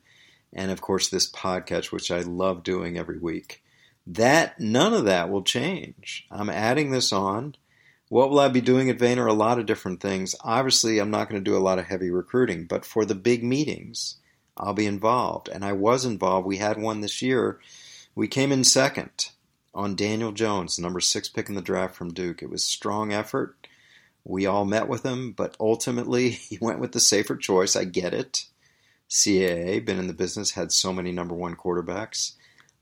and 0.53 0.71
of 0.71 0.79
course 0.79 1.09
this 1.09 1.29
podcast, 1.29 1.91
which 1.91 2.11
I 2.11 2.21
love 2.21 2.63
doing 2.63 2.97
every 2.97 3.19
week. 3.19 3.61
That 4.07 4.57
none 4.57 4.93
of 4.93 5.03
that 5.03 5.29
will 5.29 5.43
change. 5.43 6.25
I'm 6.31 6.49
adding 6.49 6.91
this 6.91 7.11
on 7.11 7.55
what 8.07 8.29
will 8.29 8.39
I 8.39 8.47
be 8.47 8.61
doing 8.61 8.89
at 8.89 8.97
Vayner? 8.97 9.27
A 9.27 9.33
lot 9.33 9.59
of 9.59 9.65
different 9.65 9.99
things. 9.99 10.35
Obviously, 10.45 10.97
I'm 10.99 11.11
not 11.11 11.29
going 11.29 11.43
to 11.43 11.51
do 11.51 11.57
a 11.57 11.59
lot 11.59 11.77
of 11.77 11.83
heavy 11.83 12.09
recruiting, 12.09 12.67
but 12.67 12.85
for 12.85 13.03
the 13.03 13.15
big 13.15 13.43
meetings, 13.43 14.15
I'll 14.55 14.71
be 14.71 14.85
involved. 14.85 15.49
And 15.49 15.65
I 15.65 15.73
was 15.73 16.05
involved. 16.05 16.47
We 16.47 16.59
had 16.59 16.81
one 16.81 17.01
this 17.01 17.21
year. 17.21 17.59
We 18.15 18.29
came 18.29 18.53
in 18.53 18.63
second 18.63 19.32
on 19.73 19.95
Daniel 19.95 20.31
Jones, 20.31 20.77
number 20.77 20.99
six 20.99 21.27
pick 21.27 21.49
in 21.49 21.55
the 21.55 21.61
draft 21.61 21.95
from 21.95 22.13
Duke. 22.13 22.41
It 22.41 22.49
was 22.49 22.63
strong 22.63 23.11
effort. 23.11 23.67
We 24.23 24.45
all 24.45 24.65
met 24.65 24.87
with 24.87 25.03
him, 25.03 25.31
but 25.31 25.55
ultimately 25.59 26.29
he 26.29 26.57
went 26.61 26.79
with 26.79 26.91
the 26.91 26.99
safer 26.99 27.35
choice. 27.35 27.75
I 27.75 27.85
get 27.85 28.13
it. 28.13 28.45
CAA, 29.09 29.83
been 29.85 29.99
in 29.99 30.07
the 30.07 30.13
business, 30.13 30.51
had 30.51 30.71
so 30.71 30.91
many 30.91 31.11
number 31.11 31.35
one 31.35 31.55
quarterbacks. 31.55 32.33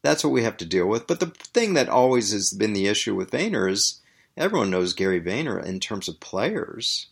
That's 0.01 0.23
what 0.23 0.33
we 0.33 0.43
have 0.43 0.57
to 0.57 0.65
deal 0.65 0.87
with. 0.87 1.07
But 1.07 1.19
the 1.19 1.27
thing 1.27 1.73
that 1.73 1.89
always 1.89 2.31
has 2.31 2.51
been 2.51 2.73
the 2.73 2.87
issue 2.87 3.15
with 3.15 3.31
Vayner 3.31 3.69
is 3.69 4.01
everyone 4.37 4.69
knows 4.69 4.93
Gary 4.93 5.21
Vayner 5.21 5.63
in 5.63 5.79
terms 5.79 6.07
of 6.07 6.19
players, 6.19 7.07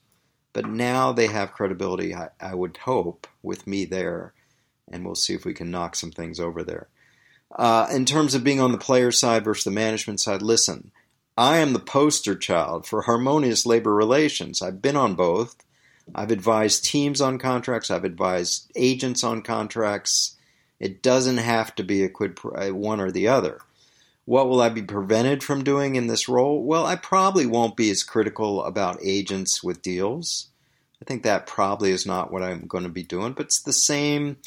but 0.53 0.65
now 0.65 1.11
they 1.11 1.27
have 1.27 1.51
credibility, 1.51 2.15
I, 2.15 2.29
I 2.39 2.55
would 2.55 2.77
hope, 2.77 3.27
with 3.43 3.67
me 3.67 3.85
there, 3.85 4.33
and 4.87 5.05
we'll 5.05 5.15
see 5.15 5.33
if 5.33 5.45
we 5.45 5.53
can 5.53 5.69
knock 5.69 5.95
some 5.95 6.11
things 6.11 6.39
over 6.39 6.63
there. 6.63 6.87
Uh, 7.55 7.87
in 7.91 8.05
terms 8.05 8.35
of 8.35 8.43
being 8.43 8.59
on 8.59 8.71
the 8.71 8.77
player 8.77 9.11
side 9.11 9.43
versus 9.43 9.63
the 9.63 9.71
management 9.71 10.19
side, 10.19 10.41
listen, 10.41 10.91
I 11.37 11.57
am 11.57 11.73
the 11.73 11.79
poster 11.79 12.35
child 12.35 12.85
for 12.85 13.03
harmonious 13.03 13.65
labor 13.65 13.93
relations. 13.93 14.61
I've 14.61 14.81
been 14.81 14.95
on 14.95 15.15
both. 15.15 15.55
I've 16.13 16.31
advised 16.31 16.85
teams 16.85 17.21
on 17.21 17.39
contracts. 17.39 17.89
I've 17.89 18.03
advised 18.03 18.71
agents 18.75 19.23
on 19.23 19.41
contracts. 19.41 20.35
It 20.79 21.01
doesn't 21.01 21.37
have 21.37 21.73
to 21.75 21.83
be 21.83 22.03
a 22.03 22.09
quid 22.09 22.35
pro, 22.35 22.73
one 22.73 22.99
or 22.99 23.11
the 23.11 23.27
other. 23.27 23.61
What 24.25 24.47
will 24.47 24.61
I 24.61 24.69
be 24.69 24.83
prevented 24.83 25.43
from 25.43 25.63
doing 25.63 25.95
in 25.95 26.07
this 26.07 26.29
role? 26.29 26.63
Well, 26.63 26.85
I 26.85 26.95
probably 26.95 27.45
won't 27.45 27.75
be 27.75 27.89
as 27.89 28.03
critical 28.03 28.63
about 28.63 28.99
agents 29.01 29.63
with 29.63 29.81
deals. 29.81 30.49
I 31.01 31.05
think 31.05 31.23
that 31.23 31.47
probably 31.47 31.91
is 31.91 32.05
not 32.05 32.31
what 32.31 32.43
I'm 32.43 32.67
going 32.67 32.83
to 32.83 32.89
be 32.89 33.03
doing, 33.03 33.33
but 33.33 33.47
it's 33.47 33.61
the 33.61 33.73
same 33.73 34.37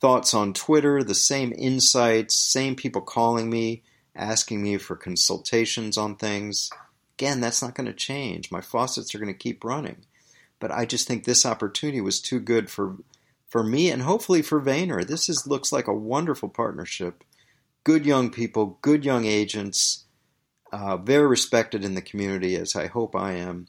thoughts 0.00 0.34
on 0.34 0.52
Twitter, 0.52 1.02
the 1.02 1.14
same 1.14 1.52
insights, 1.56 2.34
same 2.34 2.74
people 2.74 3.02
calling 3.02 3.50
me, 3.50 3.82
asking 4.16 4.62
me 4.62 4.78
for 4.78 4.96
consultations 4.96 5.98
on 5.98 6.16
things. 6.16 6.70
Again, 7.18 7.40
that's 7.40 7.62
not 7.62 7.74
going 7.74 7.86
to 7.86 7.92
change. 7.92 8.50
My 8.50 8.60
faucets 8.60 9.14
are 9.14 9.18
going 9.18 9.32
to 9.32 9.38
keep 9.38 9.62
running. 9.64 10.04
But 10.58 10.70
I 10.70 10.84
just 10.84 11.06
think 11.06 11.24
this 11.24 11.46
opportunity 11.46 12.00
was 12.00 12.20
too 12.20 12.40
good 12.40 12.70
for 12.70 12.96
for 13.48 13.64
me 13.64 13.90
and 13.90 14.02
hopefully 14.02 14.42
for 14.42 14.60
Vayner. 14.60 15.04
This 15.04 15.28
is 15.28 15.46
looks 15.46 15.72
like 15.72 15.88
a 15.88 15.94
wonderful 15.94 16.48
partnership 16.48 17.24
good 17.84 18.06
young 18.06 18.30
people, 18.30 18.78
good 18.82 19.04
young 19.04 19.24
agents, 19.24 20.04
uh, 20.72 20.96
very 20.96 21.26
respected 21.26 21.84
in 21.84 21.94
the 21.94 22.02
community, 22.02 22.56
as 22.56 22.76
I 22.76 22.86
hope 22.86 23.16
I 23.16 23.32
am. 23.32 23.66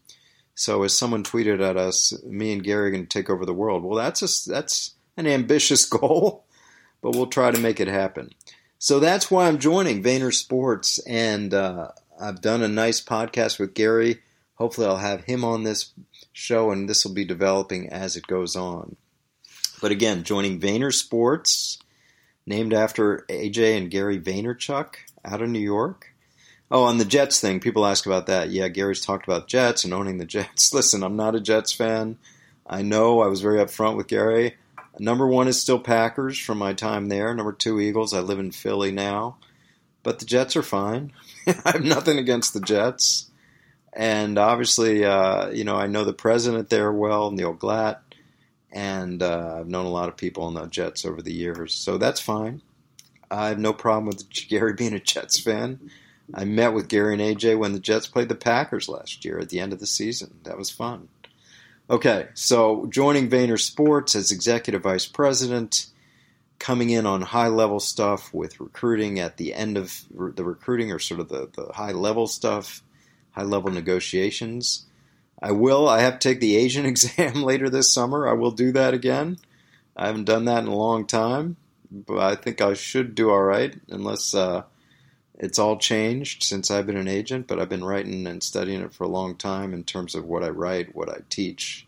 So, 0.53 0.83
as 0.83 0.95
someone 0.95 1.23
tweeted 1.23 1.61
at 1.61 1.77
us, 1.77 2.13
me 2.23 2.53
and 2.53 2.63
Gary 2.63 2.87
are 2.87 2.91
going 2.91 3.07
to 3.07 3.09
take 3.09 3.29
over 3.29 3.45
the 3.45 3.53
world. 3.53 3.83
Well, 3.83 3.97
that's 3.97 4.21
a, 4.21 4.49
that's 4.49 4.95
an 5.17 5.27
ambitious 5.27 5.85
goal, 5.89 6.45
but 7.01 7.15
we'll 7.15 7.27
try 7.27 7.51
to 7.51 7.59
make 7.59 7.79
it 7.79 7.87
happen. 7.87 8.31
So 8.79 8.99
that's 8.99 9.29
why 9.29 9.47
I'm 9.47 9.59
joining 9.59 10.01
Vayner 10.01 10.33
Sports, 10.33 10.99
and 10.99 11.53
uh, 11.53 11.89
I've 12.19 12.41
done 12.41 12.63
a 12.63 12.67
nice 12.67 13.03
podcast 13.03 13.59
with 13.59 13.73
Gary. 13.75 14.21
Hopefully, 14.55 14.87
I'll 14.87 14.97
have 14.97 15.25
him 15.25 15.43
on 15.43 15.63
this 15.63 15.91
show, 16.33 16.71
and 16.71 16.89
this 16.89 17.05
will 17.05 17.13
be 17.13 17.25
developing 17.25 17.89
as 17.89 18.15
it 18.15 18.25
goes 18.27 18.55
on. 18.55 18.95
But 19.81 19.91
again, 19.91 20.23
joining 20.23 20.59
Vayner 20.59 20.93
Sports 20.93 21.79
named 22.45 22.73
after 22.73 23.25
AJ 23.29 23.77
and 23.77 23.91
Gary 23.91 24.19
Vaynerchuk 24.19 24.95
out 25.23 25.41
of 25.41 25.49
New 25.49 25.59
York. 25.59 26.13
Oh, 26.69 26.83
on 26.83 26.97
the 26.97 27.05
Jets 27.05 27.41
thing, 27.41 27.59
people 27.59 27.85
ask 27.85 28.05
about 28.05 28.27
that. 28.27 28.49
Yeah, 28.49 28.69
Gary's 28.69 29.05
talked 29.05 29.27
about 29.27 29.47
Jets 29.47 29.83
and 29.83 29.93
owning 29.93 30.17
the 30.17 30.25
Jets. 30.25 30.73
Listen, 30.73 31.03
I'm 31.03 31.17
not 31.17 31.35
a 31.35 31.41
Jets 31.41 31.73
fan. 31.73 32.17
I 32.65 32.81
know 32.81 33.21
I 33.21 33.27
was 33.27 33.41
very 33.41 33.59
upfront 33.59 33.97
with 33.97 34.07
Gary. 34.07 34.55
Number 34.99 35.27
one 35.27 35.47
is 35.47 35.59
still 35.59 35.79
Packers 35.79 36.37
from 36.37 36.57
my 36.57 36.73
time 36.73 37.07
there. 37.07 37.33
Number 37.33 37.53
two, 37.53 37.79
Eagles. 37.79 38.13
I 38.13 38.19
live 38.19 38.39
in 38.39 38.51
Philly 38.51 38.91
now. 38.91 39.37
But 40.03 40.19
the 40.19 40.25
Jets 40.25 40.55
are 40.55 40.63
fine. 40.63 41.13
I 41.47 41.71
have 41.71 41.83
nothing 41.83 42.17
against 42.17 42.53
the 42.53 42.59
Jets. 42.59 43.29
And 43.93 44.37
obviously, 44.37 45.05
uh, 45.05 45.49
you 45.49 45.63
know, 45.63 45.75
I 45.75 45.87
know 45.87 46.05
the 46.05 46.13
president 46.13 46.69
there 46.69 46.91
well, 46.91 47.31
Neil 47.31 47.53
Glat 47.53 48.01
and 48.71 49.21
uh, 49.21 49.57
I've 49.59 49.67
known 49.67 49.85
a 49.85 49.91
lot 49.91 50.09
of 50.09 50.17
people 50.17 50.47
in 50.47 50.53
the 50.53 50.65
Jets 50.67 51.05
over 51.05 51.21
the 51.21 51.33
years, 51.33 51.73
so 51.73 51.97
that's 51.97 52.21
fine. 52.21 52.61
I 53.29 53.49
have 53.49 53.59
no 53.59 53.73
problem 53.73 54.05
with 54.07 54.29
Gary 54.49 54.73
being 54.73 54.93
a 54.93 54.99
Jets 54.99 55.39
fan. 55.39 55.91
I 56.33 56.45
met 56.45 56.73
with 56.73 56.87
Gary 56.87 57.13
and 57.13 57.21
AJ 57.21 57.57
when 57.57 57.73
the 57.73 57.79
Jets 57.79 58.07
played 58.07 58.29
the 58.29 58.35
Packers 58.35 58.87
last 58.87 59.25
year 59.25 59.39
at 59.39 59.49
the 59.49 59.59
end 59.59 59.73
of 59.73 59.79
the 59.79 59.87
season. 59.87 60.39
That 60.43 60.57
was 60.57 60.69
fun. 60.69 61.09
Okay, 61.91 62.29
so 62.35 62.87
joining 62.87 63.29
Vayner 63.29 63.59
Sports 63.59 64.15
as 64.15 64.31
executive 64.31 64.83
vice 64.83 65.05
president, 65.05 65.87
coming 66.57 66.89
in 66.89 67.05
on 67.05 67.21
high 67.21 67.49
level 67.49 67.81
stuff 67.81 68.33
with 68.33 68.61
recruiting 68.61 69.19
at 69.19 69.37
the 69.37 69.53
end 69.53 69.77
of 69.77 70.05
the 70.09 70.43
recruiting 70.43 70.91
or 70.91 70.99
sort 70.99 71.19
of 71.19 71.27
the, 71.27 71.49
the 71.53 71.73
high 71.73 71.91
level 71.91 72.27
stuff, 72.27 72.81
high 73.31 73.43
level 73.43 73.71
negotiations 73.71 74.85
I 75.41 75.51
will. 75.51 75.89
I 75.89 76.01
have 76.01 76.19
to 76.19 76.29
take 76.29 76.39
the 76.39 76.55
Asian 76.57 76.85
exam 76.91 77.43
later 77.43 77.69
this 77.69 77.91
summer. 77.91 78.27
I 78.27 78.33
will 78.33 78.51
do 78.51 78.71
that 78.73 78.93
again. 78.93 79.37
I 79.97 80.07
haven't 80.07 80.25
done 80.25 80.45
that 80.45 80.63
in 80.63 80.69
a 80.69 80.75
long 80.75 81.05
time, 81.05 81.57
but 81.91 82.19
I 82.19 82.35
think 82.35 82.61
I 82.61 82.73
should 82.73 83.15
do 83.15 83.29
all 83.29 83.41
right, 83.41 83.75
unless 83.89 84.33
uh, 84.33 84.63
it's 85.41 85.59
all 85.59 85.77
changed 85.77 86.43
since 86.43 86.71
I've 86.71 86.87
been 86.87 86.95
an 86.95 87.09
agent. 87.09 87.47
But 87.47 87.59
I've 87.59 87.67
been 87.67 87.83
writing 87.83 88.25
and 88.27 88.41
studying 88.41 88.81
it 88.81 88.93
for 88.93 89.03
a 89.03 89.09
long 89.09 89.35
time 89.35 89.73
in 89.73 89.83
terms 89.83 90.15
of 90.15 90.23
what 90.25 90.43
I 90.43 90.49
write, 90.49 90.95
what 90.95 91.09
I 91.09 91.19
teach. 91.29 91.85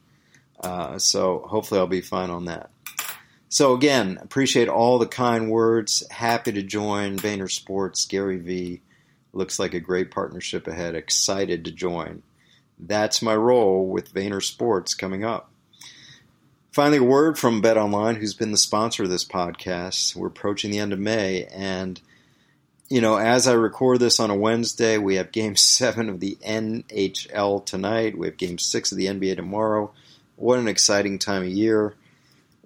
Uh, 0.60 0.98
so 0.98 1.46
hopefully 1.48 1.80
I'll 1.80 1.88
be 1.88 2.02
fine 2.02 2.30
on 2.30 2.46
that. 2.46 2.70
So 3.48 3.74
again, 3.74 4.18
appreciate 4.22 4.68
all 4.68 5.00
the 5.00 5.08
kind 5.08 5.50
words. 5.50 6.04
Happy 6.10 6.52
to 6.52 6.64
join 6.64 7.18
Vayner 7.18 7.50
Sports, 7.50 8.06
Gary 8.06 8.38
Vee. 8.38 8.82
Looks 9.32 9.60
like 9.60 9.74
a 9.74 9.80
great 9.80 10.12
partnership 10.12 10.68
ahead. 10.68 10.96
Excited 10.96 11.66
to 11.66 11.72
join 11.72 12.24
that's 12.80 13.22
my 13.22 13.36
role 13.36 13.88
with 13.88 14.14
Vayner 14.14 14.44
Sports 14.44 14.94
coming 14.94 15.24
up. 15.24 15.50
Finally, 16.72 16.98
a 16.98 17.04
word 17.04 17.38
from 17.38 17.62
Bet 17.62 17.78
Online, 17.78 18.16
who's 18.16 18.34
been 18.34 18.52
the 18.52 18.58
sponsor 18.58 19.04
of 19.04 19.10
this 19.10 19.26
podcast. 19.26 20.16
We're 20.16 20.28
approaching 20.28 20.72
the 20.72 20.80
end 20.80 20.92
of 20.92 21.00
May, 21.00 21.46
and 21.46 22.02
you 22.94 23.02
know, 23.02 23.16
as 23.16 23.48
I 23.48 23.54
record 23.54 24.02
this 24.02 24.20
on 24.20 24.30
a 24.30 24.36
Wednesday, 24.36 25.00
we 25.00 25.16
have 25.16 25.32
Game 25.32 25.56
Seven 25.80 26.10
of 26.10 26.20
the 26.20 26.38
NHL 26.46 27.66
tonight. 27.66 28.16
We 28.16 28.28
have 28.28 28.38
Game 28.38 28.60
Six 28.60 28.92
of 28.92 29.00
the 29.00 29.08
NBA 29.08 29.36
tomorrow. 29.36 29.92
What 30.36 30.60
an 30.60 30.68
exciting 30.68 31.18
time 31.18 31.42
of 31.42 31.48
year! 31.48 31.96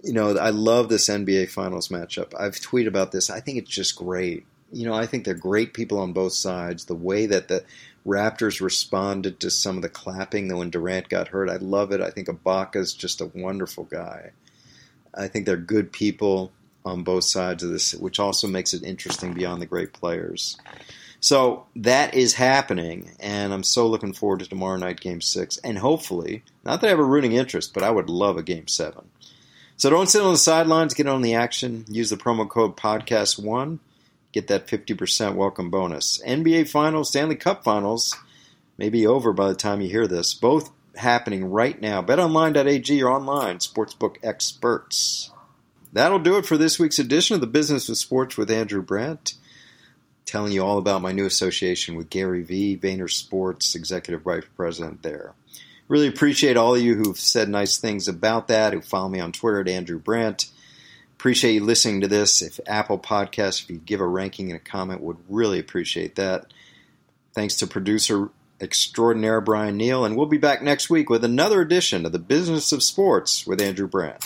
You 0.03 0.11
know, 0.11 0.35
I 0.35 0.49
love 0.49 0.89
this 0.89 1.07
NBA 1.07 1.49
Finals 1.49 1.87
matchup. 1.87 2.33
I've 2.37 2.55
tweeted 2.55 2.87
about 2.87 3.13
this. 3.13 3.29
I 3.29 3.39
think 3.39 3.57
it's 3.57 3.71
just 3.71 3.95
great. 3.95 4.45
You 4.69 4.85
know, 4.85 4.93
I 4.93 5.05
think 5.05 5.23
they're 5.23 5.33
great 5.33 5.73
people 5.73 5.97
on 5.97 6.11
both 6.11 6.33
sides. 6.33 6.83
The 6.83 6.93
way 6.93 7.25
that 7.27 7.47
the 7.47 7.63
Raptors 8.05 8.59
responded 8.59 9.39
to 9.39 9.49
some 9.49 9.77
of 9.77 9.81
the 9.81 9.87
clapping 9.87 10.53
when 10.53 10.71
Durant 10.71 11.07
got 11.07 11.29
hurt. 11.29 11.49
I 11.49 11.55
love 11.55 11.93
it. 11.93 12.01
I 12.01 12.09
think 12.09 12.27
Ibaka's 12.27 12.93
just 12.93 13.21
a 13.21 13.31
wonderful 13.33 13.85
guy. 13.85 14.31
I 15.13 15.29
think 15.29 15.45
they're 15.45 15.55
good 15.55 15.93
people 15.93 16.51
on 16.87 17.03
both 17.03 17.25
sides 17.25 17.63
of 17.63 17.69
this, 17.69 17.93
which 17.93 18.19
also 18.19 18.47
makes 18.47 18.73
it 18.73 18.83
interesting 18.83 19.33
beyond 19.33 19.61
the 19.61 19.65
great 19.65 19.93
players. 19.93 20.57
So 21.19 21.65
that 21.75 22.13
is 22.13 22.35
happening, 22.35 23.11
and 23.19 23.53
I'm 23.53 23.63
so 23.63 23.87
looking 23.87 24.13
forward 24.13 24.39
to 24.39 24.49
tomorrow 24.49 24.77
night, 24.77 24.99
Game 24.99 25.21
Six, 25.21 25.57
and 25.57 25.77
hopefully, 25.77 26.43
not 26.63 26.81
that 26.81 26.87
I 26.87 26.91
have 26.91 26.99
a 26.99 27.03
rooting 27.03 27.33
interest, 27.33 27.73
but 27.73 27.83
I 27.83 27.89
would 27.89 28.09
love 28.09 28.37
a 28.37 28.43
Game 28.43 28.67
Seven. 28.67 29.09
So 29.77 29.89
don't 29.89 30.09
sit 30.09 30.21
on 30.21 30.31
the 30.31 30.37
sidelines, 30.37 30.93
get 30.93 31.07
on 31.07 31.21
the 31.21 31.35
action. 31.35 31.85
Use 31.87 32.09
the 32.09 32.17
promo 32.17 32.49
code 32.49 32.75
Podcast 32.75 33.43
One 33.43 33.79
get 34.37 34.47
that 34.47 34.67
50% 34.67 35.35
welcome 35.35 35.69
bonus. 35.69 36.21
NBA 36.25 36.69
Finals, 36.69 37.09
Stanley 37.09 37.35
Cup 37.35 37.63
Finals 37.63 38.15
may 38.77 38.89
be 38.89 39.07
over 39.07 39.33
by 39.33 39.47
the 39.47 39.55
time 39.55 39.81
you 39.81 39.89
hear 39.89 40.07
this. 40.07 40.33
Both 40.35 40.69
happening 40.95 41.45
right 41.45 41.81
now. 41.81 42.01
BetOnline.ag, 42.01 42.93
your 42.93 43.11
online 43.11 43.57
sportsbook 43.57 44.17
experts. 44.21 45.31
That'll 45.93 46.19
do 46.19 46.37
it 46.37 46.45
for 46.45 46.57
this 46.57 46.79
week's 46.79 46.99
edition 46.99 47.35
of 47.35 47.41
the 47.41 47.47
Business 47.47 47.89
of 47.89 47.97
Sports 47.97 48.37
with 48.37 48.51
Andrew 48.51 48.81
Brandt. 48.81 49.33
Telling 50.25 50.51
you 50.51 50.63
all 50.63 50.77
about 50.77 51.01
my 51.01 51.13
new 51.13 51.25
association 51.25 51.95
with 51.95 52.09
Gary 52.09 52.43
Vee, 52.43 52.77
Vayner 52.77 53.09
Sports, 53.09 53.75
Executive 53.75 54.23
Vice 54.23 54.43
President 54.55 55.01
there. 55.01 55.33
Really 55.87 56.07
appreciate 56.07 56.57
all 56.57 56.75
of 56.75 56.81
you 56.81 56.95
who've 56.95 57.17
said 57.17 57.47
nice 57.47 57.77
things 57.77 58.09
about 58.09 58.49
that, 58.49 58.73
who 58.73 58.81
follow 58.81 59.07
me 59.07 59.21
on 59.21 59.31
Twitter 59.31 59.61
at 59.61 59.69
Andrew 59.69 59.99
Brandt. 59.99 60.47
Appreciate 61.13 61.53
you 61.53 61.63
listening 61.63 62.01
to 62.01 62.07
this. 62.07 62.41
If 62.41 62.59
Apple 62.67 62.99
Podcasts, 62.99 63.63
if 63.63 63.69
you 63.69 63.77
give 63.77 64.01
a 64.01 64.05
ranking 64.05 64.51
and 64.51 64.59
a 64.59 64.63
comment, 64.63 65.01
would 65.01 65.17
really 65.29 65.59
appreciate 65.59 66.15
that. 66.15 66.51
Thanks 67.33 67.55
to 67.55 67.67
producer 67.67 68.29
extraordinaire 68.59 69.39
Brian 69.39 69.77
Neal, 69.77 70.03
and 70.03 70.17
we'll 70.17 70.25
be 70.25 70.37
back 70.37 70.61
next 70.61 70.89
week 70.89 71.09
with 71.09 71.23
another 71.23 71.61
edition 71.61 72.05
of 72.05 72.11
the 72.11 72.19
Business 72.19 72.71
of 72.71 72.83
Sports 72.83 73.47
with 73.47 73.61
Andrew 73.61 73.87
Brandt. 73.87 74.25